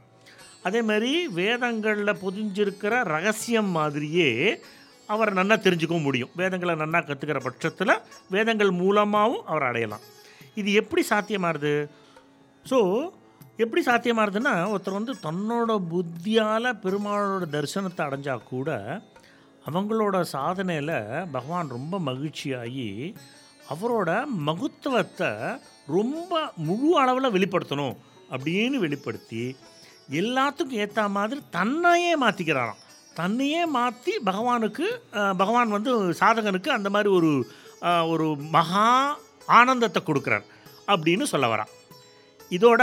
அதே 0.68 0.80
மாதிரி 0.88 1.12
வேதங்களில் 1.40 2.20
பொதிஞ்சிருக்கிற 2.24 2.92
ரகசியம் 3.14 3.70
மாதிரியே 3.78 4.28
அவரை 5.14 5.32
நன்னா 5.38 5.56
தெரிஞ்சுக்கவும் 5.66 6.06
முடியும். 6.06 6.32
வேதங்களை 6.40 6.74
நன்னா 6.82 7.00
கற்றுக்கிற 7.10 7.40
பட்சத்தில் 7.44 7.94
வேதங்கள் 8.34 8.72
மூலமாகவும் 8.82 9.46
அவர் 9.50 9.68
அடையலாம். 9.68 10.04
இது 10.60 10.70
எப்படி 10.80 11.02
சாத்தியமாகுது 11.12 11.72
ஸோ 12.70 12.78
எப்படி 13.58 13.82
சாத்தியமாகுதுன்னா 13.84 14.52
ஒருத்தர் 14.70 14.98
வந்து 15.00 15.14
தன்னோட 15.22 15.78
புத்தியால் 15.88 16.78
பெருமாளோட 16.82 17.44
தரிசனத்தை 17.46 18.02
அடைஞ்சால் 18.06 18.44
கூட 18.44 19.00
அவங்களோட 19.66 20.24
சாதனையில் 20.32 21.26
பகவான் 21.30 21.68
ரொம்ப 21.68 21.98
மகிழ்ச்சியாகி 21.98 23.14
அவரோட 23.70 24.10
மகத்துவத்தை 24.26 25.30
ரொம்ப 25.86 26.52
முழு 26.56 26.98
அளவில் 26.98 27.34
வெளிப்படுத்தணும் 27.34 27.96
அப்படின்னு 28.30 28.76
வெளிப்படுத்தி 28.76 29.56
எல்லாத்துக்கும் 30.10 30.80
ஏற்ற 30.84 31.08
மாதிரி 31.08 31.40
தன்னையே 31.50 32.12
மாற்றிக்கிறாராம் 32.18 32.82
தன்னையே 33.14 33.66
மாற்றி 33.66 34.12
பகவானுக்கு 34.24 34.86
பகவான் 35.36 35.70
வந்து 35.70 35.92
சாதகனுக்கு 36.20 36.68
அந்த 36.68 36.90
மாதிரி 36.90 37.14
ஒரு 37.14 37.32
ஒரு 38.08 38.36
மகா 38.50 39.18
ஆனந்தத்தை 39.46 40.02
கொடுக்குறார் 40.02 40.46
அப்படின்னு 40.86 41.22
சொல்ல 41.22 41.46
வரான். 41.46 41.72
இதோட 42.50 42.82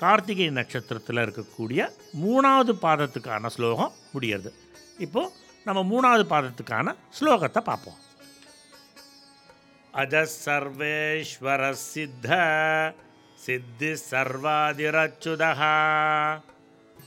கார்த்திகை 0.00 0.48
நட்சத்திரத்தில் 0.50 1.22
இருக்கக்கூடிய 1.22 1.82
மூணாவது 2.16 2.72
பாதத்துக்கான 2.82 3.50
ஸ்லோகம் 3.50 3.94
முடியறது 4.14 4.50
இப்போ 4.98 5.22
நம்ம 5.66 5.80
மூணாவது 5.92 6.24
பாதத்துக்கான 6.32 6.94
ஸ்லோகத்தை 7.18 7.62
பார்ப்போம் 7.62 8.00
அஜ 9.94 10.24
சர்வேஸ்வர 10.34 11.70
சித்த 11.84 12.28
சித்தி 13.38 13.92
சர்வாதிரச்சுதா 14.10 15.70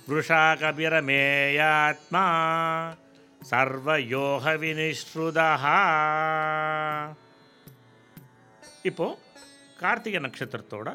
वृषा 0.08 0.44
कपिरमेयात्मा 0.56 2.24
சர்வயோக 3.42 4.46
இப்போ 8.86 9.08
கார்த்திகை 9.80 10.20
நட்சத்திரத்தோட 10.22 10.88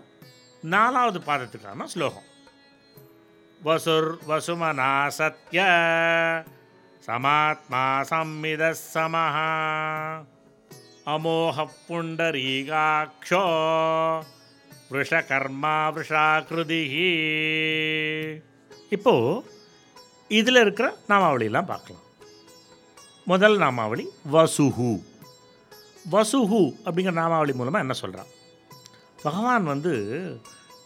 நாலாவது 0.61 1.19
பாதத்துக்கான 1.19 1.83
ஸ்லோகம். 1.83 2.27
வசுர் 3.63 4.17
வசுமனா 4.27 5.09
சத்ய 5.17 5.59
சமாத்மா 7.07 8.01
சம்மித 8.09 8.75
சமஹா 8.93 9.49
அமோக 11.05 11.67
புண்டரீகாட்சோ 11.87 13.43
விஷகர்மா 14.91 15.75
விஷாகிருதி 15.95 16.83
இப்போ 18.89 19.43
இதில் 20.27 20.55
இருக்கிற 20.55 20.97
நாமாவளியெல்லாம் 21.07 21.65
பார்க்கலாம். 21.65 22.03
முதல் 23.25 23.57
நாமாவளி 23.57 24.07
வசுஹு. 24.33 25.03
வசுஹு 26.11 26.75
அப்படிங்கிற 26.85 27.11
நாமாவளி 27.11 27.53
மூலமாக 27.53 27.79
என்ன 27.79 27.93
சொல்கிறான் 27.93 28.27
பகவான் 29.23 29.65
வந்து 29.65 29.93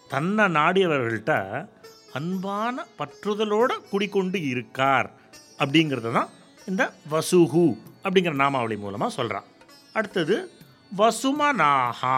தன்னை 0.09 0.45
நாடியவர்கள்ட்ட 0.55 1.33
அன்பான 2.13 2.85
பற்றுதலோடு 2.99 3.75
குடிக்கொண்டு 3.89 4.39
இருக்கார் 4.43 5.07
அப்படிங்கிறது 5.59 6.11
தான் 6.11 6.31
இந்த 6.67 6.83
வசுகு 7.09 7.65
அப்படிங்கிற 8.03 8.33
நாமாவளி 8.35 8.75
மூலமாக 8.77 9.11
சொல்கிறான் 9.11 9.47
அடுத்தது 9.93 10.35
வசுமநாகா 10.91 12.17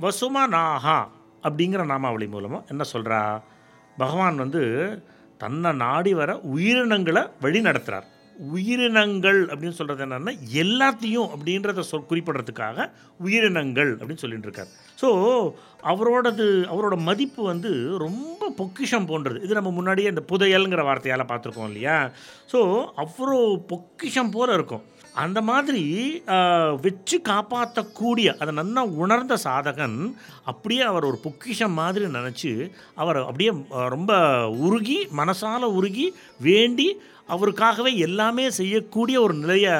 வசுமநாகா 0.00 0.98
அப்படிங்கிற 1.42 1.82
நாமாவளி 1.86 2.26
மூலமாக 2.28 2.68
என்ன 2.68 2.82
சொல்கிறா 2.92 3.20
பகவான் 3.98 4.36
வந்து 4.36 4.62
தன்னை 5.40 5.70
நாடி 5.76 6.12
வர 6.14 6.30
உயிரினங்களை 6.48 7.22
வழி 7.40 7.60
நடத்துகிறார் 7.60 8.06
உயிரினங்கள் 8.52 9.40
அப்படின்னு 9.50 9.78
சொல்கிறது 9.78 10.04
என்னென்னா 10.06 10.32
எல்லாத்தையும் 10.62 11.28
அப்படின்றத 11.34 11.84
சொல் 11.90 12.08
குறிப்பிடுறதுக்காக 12.10 12.88
உயிரினங்கள் 13.26 13.92
அப்படின்னு 13.98 14.22
சொல்லிட்டு 14.24 14.48
இருக்கார் 14.48 14.72
ஸோ 15.02 15.08
அவரோடது 15.92 16.46
அவரோட 16.72 16.96
மதிப்பு 17.08 17.42
வந்து 17.42 17.70
ரொம்ப 18.06 18.50
பொக்கிஷம் 18.60 19.08
போன்றது. 19.10 19.38
இது 19.42 19.58
நம்ம 19.58 19.70
முன்னாடியே 19.70 20.12
இந்த 20.12 20.24
புதையல்ங்கிற 20.32 20.82
வார்த்தையால் 20.88 21.30
பார்த்துருக்கோம் 21.30 21.70
இல்லையா? 21.72 21.96
ஸோ 22.52 22.60
அவ்வளோ 23.04 23.38
பொக்கிஷம் 23.72 24.34
போல 24.36 24.52
இருக்கும். 24.58 24.84
அந்த 25.24 25.40
மாதிரி 25.48 25.82
வச்சு 26.84 27.16
காப்பாற்றக்கூடிய 27.28 28.28
அதை 28.40 28.52
நன்னா 28.56 28.82
உணர்ந்த 29.02 29.34
சாதகன் 29.44 29.98
அப்படியே 30.50 30.82
அவர் 30.82 31.08
ஒரு 31.10 31.18
பொக்கிஷம் 31.26 31.76
மாதிரி 31.80 32.06
நினச்சி 32.16 32.50
அவர் 32.94 33.18
அப்படியே 33.28 33.52
ரொம்ப 33.94 34.12
உருகி 34.66 34.98
மனசால் 35.20 35.74
உருகி 35.78 36.06
வேண்டி 36.48 36.88
அவருக்காகவே 37.28 37.96
எல்லாமே 37.96 38.50
செய்யக்கூடிய 38.50 39.20
ஒரு 39.20 39.34
நிலையை 39.34 39.72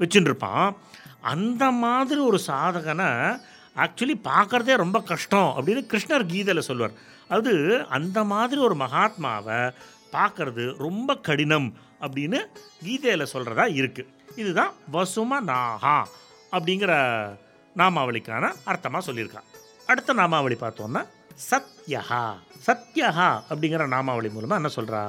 வச்சுட்டுருப்பான் 0.00 0.74
அந்த 1.20 1.70
மாதிரி 1.70 2.20
ஒரு 2.20 2.40
சாதகனை 2.46 3.38
ஆக்சுவலி 3.76 4.20
பார்க்குறதே 4.24 4.76
ரொம்ப 4.76 5.00
கஷ்டம் 5.00 5.54
அப்படின்னு 5.56 5.82
கிருஷ்ணர் 5.90 6.26
கீதையில் 6.26 6.60
சொல்வார். 6.60 6.92
அது 7.28 7.52
அந்த 7.88 8.24
மாதிரி 8.24 8.60
ஒரு 8.60 8.74
மகாத்மாவை 8.74 9.72
பார்க்கறது 10.12 10.76
ரொம்ப 10.76 11.16
கடினம் 11.16 11.74
அப்படின்னு 12.00 12.38
கீதையில் 12.84 13.32
சொல்கிறதா 13.32 13.64
இருக்குது 13.74 14.08
இதுதான் 14.36 14.74
வசும 14.90 15.40
நாகா 15.40 16.04
அப்படிங்கிற 16.52 16.92
நாமாவளிக்கான 17.76 18.52
அர்த்தமாக 18.66 19.06
சொல்லியிருக்கான் 19.06 19.48
அடுத்த 19.86 20.12
நாமாவளி 20.12 20.54
பார்த்தோன்னா 20.60 21.02
சத்யஹா. 21.50 22.22
சத்யஹா 22.66 23.40
அப்படிங்கிற 23.50 23.86
நாமாவளி 23.86 24.30
மூலமாக 24.30 24.56
என்ன 24.56 24.70
சொல்கிறா 24.74 25.02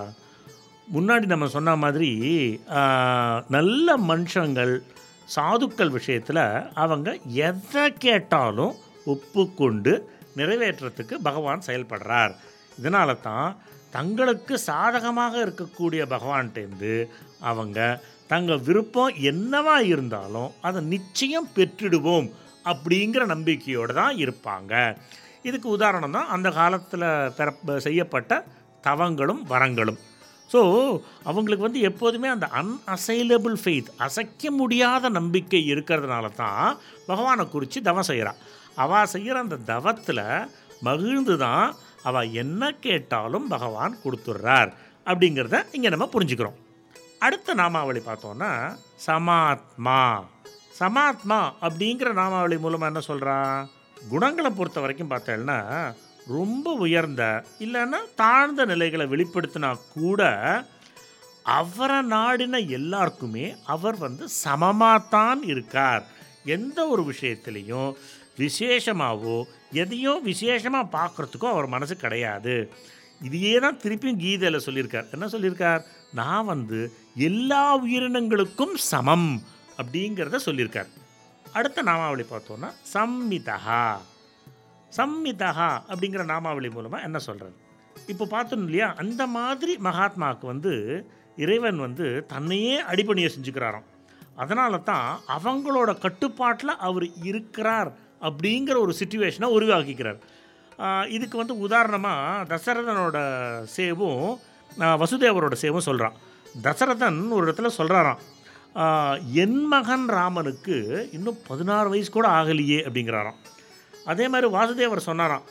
முன்னாடி 0.95 1.26
நம்ம 1.32 1.47
சொன்ன 1.56 1.71
மாதிரி 1.84 2.10
நல்ல 3.56 3.95
மனுஷங்கள் 4.12 4.73
சாதுக்கள் 5.36 5.91
விஷயத்தில் 5.95 6.43
அவங்க 6.84 7.08
எதை 7.47 7.84
கேட்டாலும் 8.06 8.76
ஒப்புக்கொண்டு 9.13 9.93
நிறைவேற்றத்துக்கு 10.39 11.15
பகவான் 11.28 11.65
செயல்படுறார். 11.67 12.34
இதனால 12.80 13.10
தான் 13.28 13.50
தங்களுக்கு 13.97 14.54
சாதகமாக 14.69 15.34
இருக்கக்கூடிய 15.45 16.02
பகவான்கிட்டேருந்து 16.15 16.95
அவங்க 17.52 17.80
தங்கள் 18.32 18.65
விருப்பம் 18.67 19.19
என்னவா 19.32 19.78
இருந்தாலும் 19.93 20.50
அதை 20.67 20.80
நிச்சயம் 20.95 21.54
பெற்றிடுவோம் 21.58 22.28
அப்படிங்கிற 22.71 23.23
நம்பிக்கையோடு 23.36 23.93
தான் 24.02 24.15
இருப்பாங்க. 24.26 24.73
இதுக்கு 25.47 25.67
உதாரணம் 25.78 26.15
தான் 26.17 26.32
அந்த 26.36 26.50
காலத்தில் 26.60 27.10
பெற 27.38 27.80
செய்யப்பட்ட 27.88 28.43
தவங்களும் 28.88 29.43
வரங்களும். 29.54 30.00
ஸோ 30.54 30.62
அவங்களுக்கு 31.24 31.66
வந்து 31.66 31.80
எப்போதுமே 31.80 32.28
அந்த 32.28 32.50
அன்அசைலபிள் 32.54 33.58
ஃபெய்த் 33.64 33.90
அசைக்க 33.98 34.52
முடியாத 34.52 35.10
நம்பிக்கை 35.10 35.72
இருக்கிறதுனால 35.74 36.36
தான் 36.36 36.78
பகவானை 37.06 37.50
குறித்து 37.50 37.82
தவம் 37.82 38.04
செய்கிறான் 38.04 38.36
அவள் 38.76 39.06
செய்கிற 39.06 39.40
அந்த 39.40 39.56
தவத்தில் 39.56 40.50
மகிழ்ந்து 40.82 41.38
தான் 41.38 41.76
அவள் 42.04 42.32
என்ன 42.32 42.72
கேட்டாலும் 42.72 43.48
பகவான் 43.48 43.98
கொடுத்துட்றார் 44.04 44.72
அப்படிங்கிறத 45.06 45.66
இங்கே 45.72 45.90
நம்ம 45.90 46.10
புரிஞ்சுக்கிறோம். 46.14 46.58
அடுத்த 47.20 47.54
நாமாவளி 47.54 48.02
பார்த்தோன்னா 48.06 48.78
சமாத்மா. 49.06 50.20
சமாத்மா 50.80 51.52
அப்படிங்கிற 51.62 52.14
நாமாவளி 52.14 52.60
மூலமாக 52.60 52.92
என்ன 52.94 53.02
சொல்கிறா 53.08 53.66
குணங்களை 54.10 54.50
பொறுத்த 54.50 54.80
வரைக்கும் 54.80 55.10
பார்த்தேன்னா 55.10 55.58
ரொம்ப 56.28 56.74
உயர்ந்த 56.86 57.24
இல்லைன்னா 57.60 58.00
தாழ்ந்த 58.16 58.66
நிலைகளை 58.66 59.06
வெளிப்படுத்தினா 59.06 59.70
கூட 59.94 60.22
அவரை 61.44 62.02
நாடின 62.02 62.58
எல்லாருக்குமே 62.58 63.46
அவர் 63.66 63.98
வந்து 63.98 64.28
சமமாகத்தான் 64.44 65.42
இருக்கார். 65.44 66.04
எந்த 66.44 66.88
ஒரு 66.88 67.04
விஷயத்துலேயும் 67.12 67.92
விசேஷமாகவோ 68.38 69.44
எதையும் 69.72 70.24
விசேஷமாக 70.24 70.92
பார்க்குறதுக்கோ 70.98 71.48
அவர் 71.54 71.68
மனசு 71.68 71.96
கிடையாது. 71.96 72.72
இதையே 73.22 73.54
தான் 73.60 73.80
திருப்பியும் 73.84 74.22
கீதையில் 74.24 74.66
சொல்லியிருக்கார். 74.66 75.10
என்ன 75.12 75.26
சொல்லியிருக்கார்? 75.26 75.82
நான் 76.13 76.46
வந்து 76.46 76.80
எல்லா 77.16 77.63
உயிரினங்களுக்கும் 77.86 78.76
சமம் 78.92 79.44
அப்படிங்கிறத 79.78 80.40
சொல்லியிருக்கார். 80.46 80.92
அடுத்த 81.54 81.82
நாமாவளி 81.82 82.26
பார்த்தோன்னா 82.30 82.70
சம்மிதா 82.94 83.58
சம்மிதா 84.95 85.52
அப்படிங்கிற 85.91 86.23
நாமாவளி 86.34 86.69
மூலமாக 86.76 87.06
என்ன 87.08 87.17
சொல்கிறது 87.28 87.56
இப்போ 88.12 88.26
பார்த்தோம் 88.34 88.65
இல்லையா 88.67 88.88
அந்த 89.02 89.21
மாதிரி 89.36 89.73
மகாத்மாவுக்கு 89.88 90.45
வந்து 90.54 90.73
இறைவன் 91.43 91.80
வந்து 91.86 92.06
தன்னையே 92.34 92.76
அடிப்பணியை 92.91 93.30
செஞ்சுக்கிறாராம். 93.34 93.88
அதனால 94.43 94.78
தான் 94.89 95.08
அவங்களோட 95.36 95.91
கட்டுப்பாட்டில் 96.06 96.82
அவர் 96.88 97.06
இருக்கிறார் 97.30 97.89
அப்படிங்கிற 98.28 98.76
ஒரு 98.86 98.93
சுச்சுவேஷனை 99.00 99.47
உருவாக்கிக்கிறார். 99.58 100.19
இதுக்கு 101.15 101.36
வந்து 101.41 101.56
உதாரணமாக 101.65 102.45
தசரதனோட 102.52 103.17
சேவும் 103.76 104.23
வசுதேவரோட 105.02 105.56
சேவும் 105.63 105.88
சொல்கிறான் 105.89 106.17
தசரதன் 106.65 107.19
ஒரு 107.36 107.43
இடத்துல 107.47 107.69
சொல்கிறாராம் 107.80 108.23
என் 109.43 109.62
மகன் 109.73 110.08
ராமனுக்கு 110.17 110.76
இன்னும் 111.17 111.39
பதினாறு 111.47 111.88
வயசு 111.93 112.12
கூட 112.17 112.28
ஆகலையே 112.39 112.80
அப்படிங்கிறாராம். 112.88 113.39
அதே 114.12 114.26
மாதிரி 114.34 114.48
வாசுதேவர் 114.56 115.08
சொன்னாராம். 115.10 115.46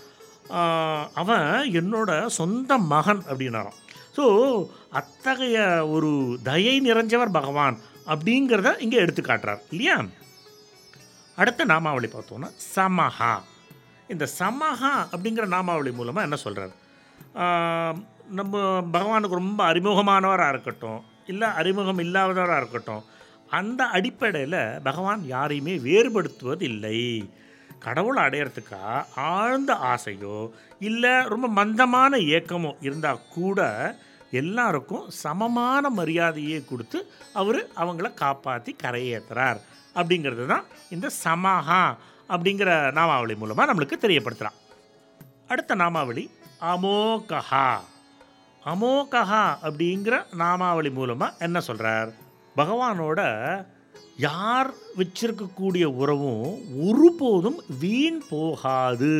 அவன் 1.23 1.47
என்னோட 1.81 2.11
சொந்த 2.39 2.79
மகன் 2.93 3.23
அப்படின்னாராம். 3.31 3.79
ஸோ 4.17 4.25
அத்தகைய 5.01 5.59
ஒரு 5.95 6.11
தயை 6.49 6.77
நிறைஞ்சவர் 6.89 7.37
பகவான் 7.39 7.77
அப்படிங்கிறத 8.13 8.69
இங்கே 8.85 8.99
எடுத்து 9.05 9.23
காட்டுறார். 9.23 9.63
இல்லையா? 9.73 9.97
அடுத்த 11.43 11.65
நாமாவளி 11.73 12.09
பார்த்தோன்னா 12.13 12.49
சமஹா. 12.75 13.33
இந்த 14.13 14.25
சமஹா 14.39 14.93
அப்படிங்கிற 15.13 15.47
நாமாவளி 15.55 15.91
மூலமாக 15.99 16.27
என்ன 16.29 16.37
சொல்கிறார் 16.45 16.75
நம்ம 18.39 18.61
பகவானுக்கு 18.95 19.41
ரொம்ப 19.41 19.61
அறிமுகமானவராக 19.71 20.53
இருக்கட்டும் 20.55 21.01
இல்லை 21.33 21.49
அறிமுகம் 21.61 22.01
இல்லாதவராக 22.05 22.61
இருக்கட்டும் 22.63 23.03
அந்த 23.59 23.83
அடிப்படையில் 23.97 24.61
பகவான் 24.87 25.23
யாரையுமே 25.35 25.75
வேறுபடுத்துவதில்லை. 25.89 27.01
கடவுளை 27.83 28.23
அடையிறதுக்கா 28.23 28.83
ஆழ்ந்த 29.29 29.73
ஆசையோ 29.87 30.39
இல்லை 30.81 31.15
ரொம்ப 31.27 31.47
மந்தமான 31.57 32.17
ஏக்கமோ 32.31 32.73
இருந்தால் 32.81 33.27
கூட 33.35 33.61
எல்லாருக்கும் 34.33 35.09
சமமான 35.19 35.91
மரியாதையை 35.91 36.65
கொடுத்து 36.65 36.99
அவர் 37.35 37.61
அவங்கள 37.77 38.15
காப்பாற்றி 38.15 38.73
கரையேற்றுறார் 38.83 39.61
அப்படிங்கிறது 39.97 40.47
தான் 40.47 40.65
இந்த 40.91 41.11
சமாஹா 41.21 41.83
அப்படிங்கிற 42.29 42.71
நாமாவளி 42.93 43.35
மூலமாக 43.37 43.69
நம்மளுக்கு 43.71 43.97
தெரியப்படுத்துகிறான் 43.99 44.59
அடுத்த 45.49 45.75
நாமாவளி 45.75 46.25
அமோகஹா. 46.67 47.67
அமோகஹா 48.63 49.45
அப்படிங்கிற 49.63 50.15
நாமாவளி 50.35 50.91
மூலமாக 50.91 51.37
என்ன 51.39 51.59
சொல்கிறார் 51.61 52.11
பகவானோட 52.57 53.21
யார் 54.19 54.71
வச்சிருக்கக்கூடிய 54.99 55.85
உறவும் 56.01 56.47
ஒருபோதும் 56.87 57.59
வீண் 57.81 58.21
போகாது. 58.31 59.17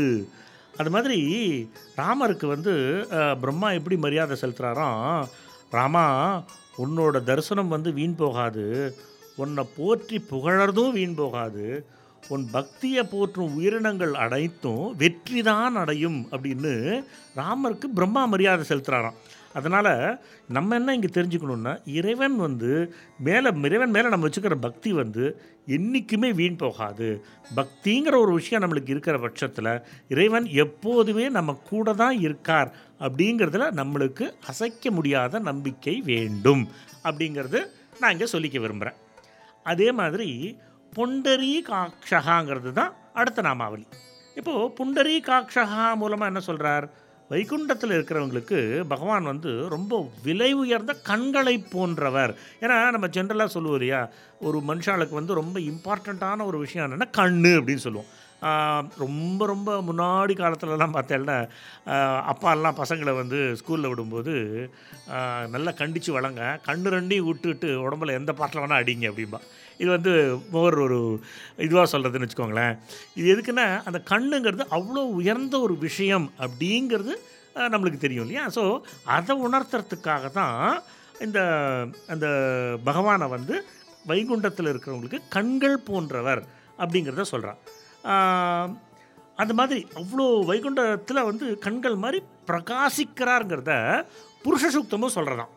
அது 0.77 0.91
மாதிரி 0.95 1.19
ராமருக்கு 1.97 2.47
வந்து 2.47 2.75
பிரம்மா 3.41 3.69
எப்படி 3.79 3.97
மரியாதை 4.05 4.37
செலுத்துகிறாராம் 4.41 5.27
ராமா 5.77 6.07
உன்னோட 6.85 7.23
தரிசனம் 7.29 7.75
வந்து 7.75 7.93
வீண் 7.99 8.17
போகாது. 8.23 8.67
உன்னை 9.43 9.65
போற்றி 9.77 10.17
புகழறதும் 10.31 10.95
வீண் 10.99 11.19
போகாது. 11.21 11.67
உன் 12.29 12.45
பக்தியை 12.53 13.03
போற்றும் 13.05 13.55
உயிரினங்கள் 13.57 14.15
அனைத்தும் 14.25 14.87
வெற்றிதான் 15.01 15.75
அடையும் 15.83 16.21
அப்படின்னு 16.31 16.73
ராமருக்கு 17.37 17.89
பிரம்மா 17.99 18.23
மரியாதை 18.25 18.65
செலுத்துகிறாராம் 18.69 19.19
அதனால் 19.57 19.91
நம்ம 20.49 20.75
என்ன 20.75 20.95
இங்கே 20.95 21.11
தெரிஞ்சுக்கணுன்னா 21.13 21.73
இறைவன் 21.99 22.37
வந்து 22.37 22.71
மேலே 23.19 23.51
இறைவன் 23.63 23.91
மேலே 23.91 24.09
நம்ம 24.09 24.29
வச்சுக்கிற 24.29 24.57
பக்தி 24.61 24.91
வந்து 24.93 25.25
என்றைக்குமே 25.67 26.31
வீண் 26.33 26.57
போகாது. 26.57 27.09
பக்திங்கிற 27.57 28.15
ஒரு 28.21 28.33
விஷயம் 28.33 28.65
நம்மளுக்கு 28.65 28.91
இருக்கிற 28.91 29.17
பட்சத்தில் 29.19 29.71
இறைவன் 30.09 30.47
எப்போதுமே 30.57 31.27
நம்ம 31.29 31.55
கூட 31.69 31.95
தான் 31.95 32.19
இருக்கார் 32.19 32.71
அப்படிங்கிறதுல 33.01 33.69
நம்மளுக்கு 33.81 34.27
அசைக்க 34.47 34.91
முடியாத 34.91 35.39
நம்பிக்கை 35.39 35.97
வேண்டும் 36.05 36.65
அப்படிங்கிறது 37.05 37.63
நான் 38.01 38.13
இங்கே 38.13 38.29
சொல்லிக்க 38.33 38.61
விரும்புகிறேன் 38.61 39.01
அதே 39.67 39.89
மாதிரி 39.93 40.31
பொண்டரி 40.93 41.55
காக்ஷகாங்கிறது 41.71 42.73
தான் 42.73 42.93
அடுத்த 43.15 43.43
நாமாவளி. 43.43 43.87
இப்போது 44.35 44.73
புண்டரி 44.79 45.17
காக்ஷகா 45.23 45.85
மூலமாக 45.95 46.31
என்ன 46.31 46.41
சொல்கிறார் 46.41 46.87
வைகுண்டத்தில் 47.31 47.93
இருக்கிறவங்களுக்கு 47.93 48.85
பகவான் 48.89 49.23
வந்து 49.23 49.69
ரொம்ப 49.69 50.11
விலை 50.23 50.53
உயர்ந்த 50.53 50.93
கண்களை 50.93 51.59
போன்றவர். 51.59 52.39
ஏன்னா 52.61 52.91
நம்ம 52.91 53.07
ஜென்ரலாக 53.07 53.47
சொல்லுவோம் 53.47 53.79
இல்லையா? 53.79 54.09
ஒரு 54.41 54.63
மனுஷாளுக்கு 54.69 55.11
வந்து 55.11 55.35
ரொம்ப 55.35 55.61
இம்பார்ட்டண்ட்டான 55.61 56.45
ஒரு 56.45 56.59
விஷயம் 56.59 56.93
என்னென்னா 56.93 57.05
கண்ணு 57.17 57.59
அப்படின்னு 57.61 57.77
சொல்லுவோம். 57.77 58.25
ரொம்ப 59.03 59.47
ரொம்ப 59.53 59.71
முன்னாடி 59.89 60.35
காலத்துலலாம் 60.41 60.97
பார்த்தேன்னா 60.97 61.37
அப்பாலாம் 62.33 62.79
பசங்களை 62.81 63.13
வந்து 63.21 63.39
ஸ்கூலில் 63.61 63.91
விடும்போது 63.93 64.35
நல்லா 65.55 65.73
கண்டித்து 65.81 66.11
வளங்க. 66.19 66.43
கண்ணு 66.69 66.93
ரெண்டையும் 66.97 67.29
விட்டுட்டு 67.29 67.69
உடம்புல 67.85 68.17
எந்த 68.21 68.33
பாட்டில் 68.41 68.63
வேணால் 68.63 68.83
அடிங்க 68.83 69.07
அப்படிம்பா. 69.11 69.41
இது 69.81 69.89
வந்து 69.97 70.13
மோர் 70.55 70.77
ஒரு 70.87 70.99
இதுவாக 71.67 71.87
சொல்கிறதுன்னு 71.93 72.27
வச்சுக்கோங்களேன். 72.27 72.75
இது 73.19 73.27
எதுக்குன்னா 73.35 73.67
அந்த 73.89 73.99
கண்ணுங்கிறது 74.13 74.67
அவ்வளோ 74.79 75.05
உயர்ந்த 75.21 75.57
ஒரு 75.67 75.77
விஷயம் 75.87 76.29
அப்படிங்கிறது 76.47 77.15
நம்மளுக்கு 77.75 78.01
தெரியும் 78.05 78.25
இல்லையா? 78.27 78.45
ஸோ 78.57 78.63
அதை 79.17 79.35
உணர்த்துறதுக்காக 79.47 80.31
தான் 80.41 80.59
இந்த 81.27 81.41
அந்த 82.15 82.27
பகவானை 82.89 83.27
வந்து 83.37 83.55
வைகுண்டத்தில் 84.11 84.71
இருக்கிறவங்களுக்கு 84.73 85.21
கண்கள் 85.37 85.77
போன்றவர் 85.89 86.43
அப்படிங்கிறத 86.83 87.25
சொல்கிறான் 87.33 87.61
அந்த 89.37 89.55
மாதிரி 89.55 89.87
அவ்வளோ 89.95 90.27
வைகுண்டத்தில் 90.47 91.25
வந்து 91.25 91.59
கண்கள் 91.59 91.97
மாதிரி 91.97 92.23
பிரகாசிக்கிறாருங்கிறத 92.47 94.05
புருஷ 94.45 94.65
சூக்தமும் 94.75 95.15
சொல்கிறதாம் 95.15 95.53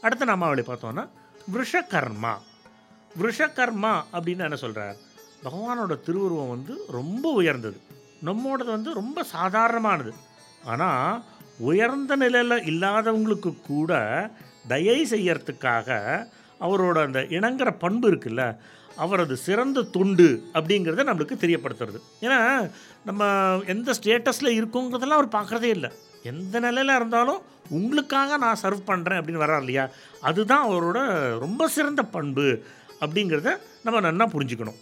அடுத்த 0.00 0.24
நாமாவளி 0.24 0.62
பார்த்தோன்னா 0.62 1.08
விஷகர்மா 1.52 2.34
விஷகர்மா 3.22 3.92
அப்படின்னு 4.12 4.38
என்ன 4.38 4.56
சொல்கிறார் 4.56 4.96
பகவானோட 5.44 6.00
திருவுருவம் 6.00 6.48
வந்து 6.48 6.84
ரொம்ப 6.88 7.32
உயர்ந்தது. 7.32 7.80
நம்மோடது 8.20 8.70
வந்து 8.70 8.94
ரொம்ப 8.94 9.22
சாதாரணமானது. 9.22 10.12
ஆனால் 10.64 11.22
உயர்ந்த 11.58 12.16
நிலையில் 12.16 12.64
இல்லாதவங்களுக்கு 12.64 13.60
கூட 13.60 13.92
தயை 14.68 15.06
செய்யறதுக்காக 15.10 15.98
அவரோட 16.60 17.02
அந்த 17.02 17.20
இணங்குற 17.20 17.78
பண்பு 17.78 18.10
இருக்குல்ல 18.10 18.58
அவரது 18.96 19.36
சிறந்த 19.36 19.82
தொண்டு 19.82 20.26
அப்படிங்கிறத 20.52 21.04
நம்மளுக்கு 21.10 21.36
தெரியப்படுத்துறது. 21.44 21.98
ஏன்னா 22.20 22.70
நம்ம 23.04 23.22
எந்த 23.66 23.94
ஸ்டேட்டஸில் 24.02 24.56
இருக்கோங்கிறதெல்லாம் 24.58 25.20
அவர் 25.20 25.34
பார்க்குறதே 25.36 25.70
இல்லை. 25.76 25.90
எந்த 26.22 26.60
நிலையில் 26.60 26.94
இருந்தாலும் 26.94 27.42
உங்களுக்காக 27.70 28.36
நான் 28.36 28.62
சர்வ் 28.62 28.86
பண்ணுறேன் 28.86 29.20
அப்படின்னு 29.20 29.44
வரார் 29.44 29.58
இல்லையா? 29.58 29.88
அதுதான் 30.20 30.68
அவரோட 30.68 30.98
ரொம்ப 31.38 31.68
சிறந்த 31.68 32.02
பண்பு 32.02 32.62
அப்படிங்கிறத 33.00 33.56
நம்ம 33.82 34.00
நல்லா 34.00 34.26
புரிஞ்சுக்கணும். 34.26 34.80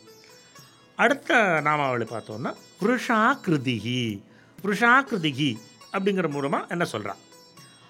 அடுத்த 0.96 1.60
நாமாவளி 1.64 2.04
பார்த்தோன்னா 2.04 2.52
புருஷாகிருதிகி 2.80 4.22
புருஷாகிருதிகி 4.62 5.50
அப்படிங்கிற 5.92 6.28
மூலமாக 6.28 6.66
என்ன 6.68 6.84
சொல்கிறார் 6.84 7.20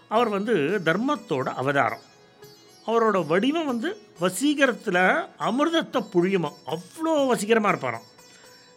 அவர் 0.08 0.28
வந்து 0.28 0.54
தர்மத்தோட 0.84 1.48
அவதாரம். 1.62 2.02
அவரோட 2.86 3.26
வடிவம் 3.26 3.66
வந்து 3.66 3.96
வசீகரத்தில் 4.20 5.26
அமிர்தத்தை 5.38 6.04
புழியுமா? 6.14 6.52
அவ்வளோ 6.66 7.26
வசீகரமாக 7.26 7.76
இருப்பாராம். 7.76 8.10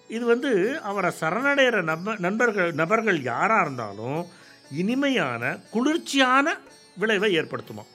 இது 0.08 0.26
வந்து 0.26 0.82
அவரை 0.82 1.12
சரணடைகிற 1.22 1.84
நப 1.84 2.16
நண்பர்கள் 2.18 2.72
நபர்கள் 2.72 3.22
யாராக 3.22 3.62
இருந்தாலும் 3.62 4.26
இனிமையான 4.72 5.58
குளிர்ச்சியான 5.72 6.58
விளைவை 6.98 7.38
ஏற்படுத்துமா. 7.38 7.86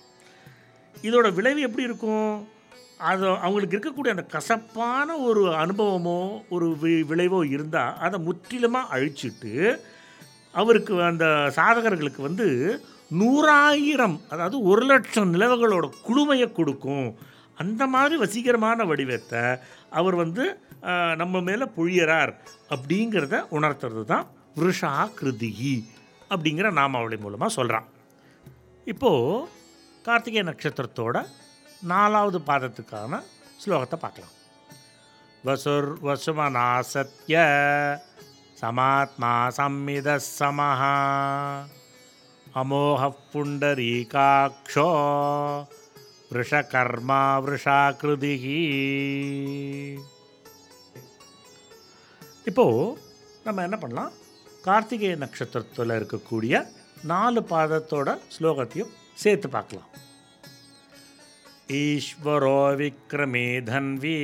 இதோட 1.03 1.33
விளைவு 1.33 1.61
எப்படி 1.61 1.83
இருக்கும்? 1.83 2.49
அது 2.99 3.29
அவங்களுக்கு 3.29 3.79
இருக்கக்கூடிய 3.79 4.09
அந்த 4.09 4.23
கசப்பான 4.23 5.16
ஒரு 5.16 5.46
அனுபவமோ 5.46 6.42
ஒரு 6.49 6.77
வி- 6.83 7.05
விளைவோ 7.07 7.49
இருந்தால் 7.49 7.99
அதை 7.99 8.20
முற்றிலுமாக 8.20 8.99
அழிச்சிட்டு 8.99 9.81
அவருக்கு 10.53 11.03
அந்த 11.03 11.25
சாதகர்களுக்கு 11.57 12.23
வந்து 12.23 12.81
நூறாயிரம் 13.18 14.16
அதாவது 14.33 14.57
ஒரு 14.70 14.83
லட்சம் 14.90 15.33
நிலவுகளோட 15.35 15.87
குழுமையை 16.07 16.49
கொடுக்கும். 16.59 17.09
அந்த 17.62 17.83
மாதிரி 17.94 18.14
வசீகரமான 18.23 18.85
வடிவத்தை 18.90 19.42
அவர் 19.99 20.16
வந்து 20.23 20.44
நம்ம 21.20 21.40
மேலே 21.49 21.66
பொழியறார் 21.79 22.33
அப்படிங்கிறத 22.75 23.38
உணர்த்துறது 23.57 24.05
தான் 24.12 24.27
விருஷா 24.59 24.92
கிருதிகி 25.18 25.75
அப்படிங்கிற 26.33 26.68
நாமாவளி 26.79 27.16
மூலமாக 27.25 27.57
சொல்கிறான் 27.59 27.88
இப்போது 28.92 29.49
கார்த்திகை 30.07 30.44
நட்சத்திரத்தோட 30.49 31.16
நாலாவது 31.92 32.38
பாதத்துக்கான 32.49 33.20
ஸ்லோகத்தை 33.62 33.99
பார்க்கலாம். 34.05 34.37
வசுர் 35.46 35.90
வசுமனாசத்ய 36.07 37.37
சமாத்மா 38.61 39.35
சம்மித 39.59 40.18
சமஹா 40.38 40.94
அமோக 42.56 43.10
புண்டரீகாட்சோ 43.32 44.88
விருஷகர்மா 46.30 47.21
விருஷாகிருதிகி 47.45 48.60
இப்போது 52.45 52.95
நம்ம 53.43 53.63
என்ன 53.63 53.78
பண்ணலாம் 53.78 54.13
கார்த்திகை 54.65 55.13
நட்சத்திரத்தில் 55.15 55.98
இருக்கக்கூடிய 55.98 56.63
நாலு 57.04 57.41
பாதத்தோட 57.50 58.10
ஸ்லோகத்தையும் 58.38 58.95
சேர்த்து 59.15 59.50
பார்க்கலாம் 59.50 59.91
ईश्वरो 61.74 62.58
विक्रमे 62.76 63.45
धन्वी 63.62 64.17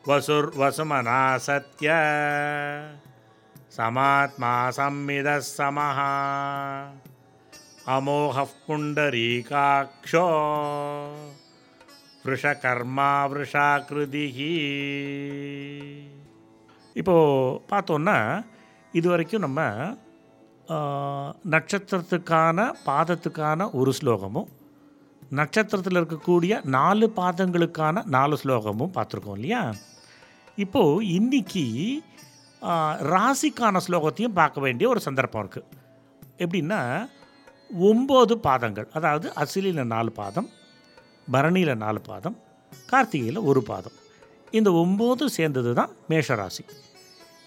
वसुर्वसुमना 0.09 1.37
सत्य 1.37 1.89
समात्मा 3.71 4.71
संविदः 4.71 5.39
समः। 5.39 5.99
अमोहः 7.95 8.43
पुण्डरीकाक्षो। 8.43 10.27
वृषकर्मा 12.25 13.25
वृषाकृतिः। 13.25 14.35
இப்போது 16.93 17.59
பார்த்தோன்னா 17.71 18.45
இது 18.93 19.09
வரைக்கும் 19.09 19.41
நம்ம 19.41 19.61
நட்சத்திரத்துக்கான 21.49 22.71
பாதத்துக்கான 22.85 23.71
ஒரு 23.73 23.93
ஸ்லோகமும் 24.01 24.49
நட்சத்திரத்தில் 25.29 25.95
இருக்கக்கூடிய 25.95 26.65
நாலு 26.65 27.11
பாதங்களுக்கான 27.15 28.03
நாலு 28.05 28.37
ஸ்லோகமும் 28.43 28.93
பார்த்துருக்கோம் 28.95 29.35
இல்லையா? 29.35 29.73
இப்போது 30.57 31.05
இன்றைக்கி 31.05 31.65
ராசிக்கான 32.99 33.77
ஸ்லோகத்தையும் 33.87 34.33
பார்க்க 34.33 34.59
வேண்டிய 34.59 34.89
ஒரு 34.89 34.99
சந்தர்ப்பம் 34.99 35.41
இருக்குது 35.43 35.65
எப்படின்னா 36.37 37.07
ஒம்பது 37.87 38.31
பாதங்கள் 38.31 38.87
அதாவது 38.93 39.33
அசிலியில் 39.33 39.83
நாலு 39.85 40.11
பாதம் 40.11 40.49
பரணியில் 41.31 41.77
நாலு 41.77 42.01
பாதம் 42.01 42.37
கார்த்திகையில் 42.91 43.37
ஒரு 43.37 43.63
பாதம். 43.63 43.98
இந்த 44.50 44.72
ஒம்பது 44.72 45.28
சேர்ந்தது 45.28 45.74
தான் 45.74 45.90
மேஷராசி 46.10 46.64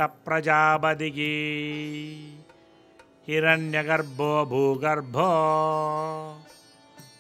हिरण्यगर्भो 3.28 4.46
भूगर्भो। 4.46 5.30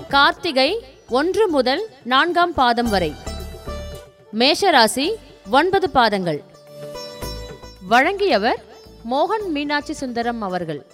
கார்த்திகை 0.10 0.84
ஒன்று 1.10 1.50
முதல் 1.50 1.88
நான்காம் 2.04 2.54
பாதம் 2.54 2.90
வரை. 2.90 3.14
மேஷராசி 4.34 5.16
ஒன்பது 5.52 5.90
பாதங்கள். 5.90 6.44
வழங்கியவர் 7.90 8.64
மோகன் 9.12 9.48
மீனாட்சி 9.48 9.94
சுந்தரம் 9.94 10.42
அவர்கள். 10.42 10.86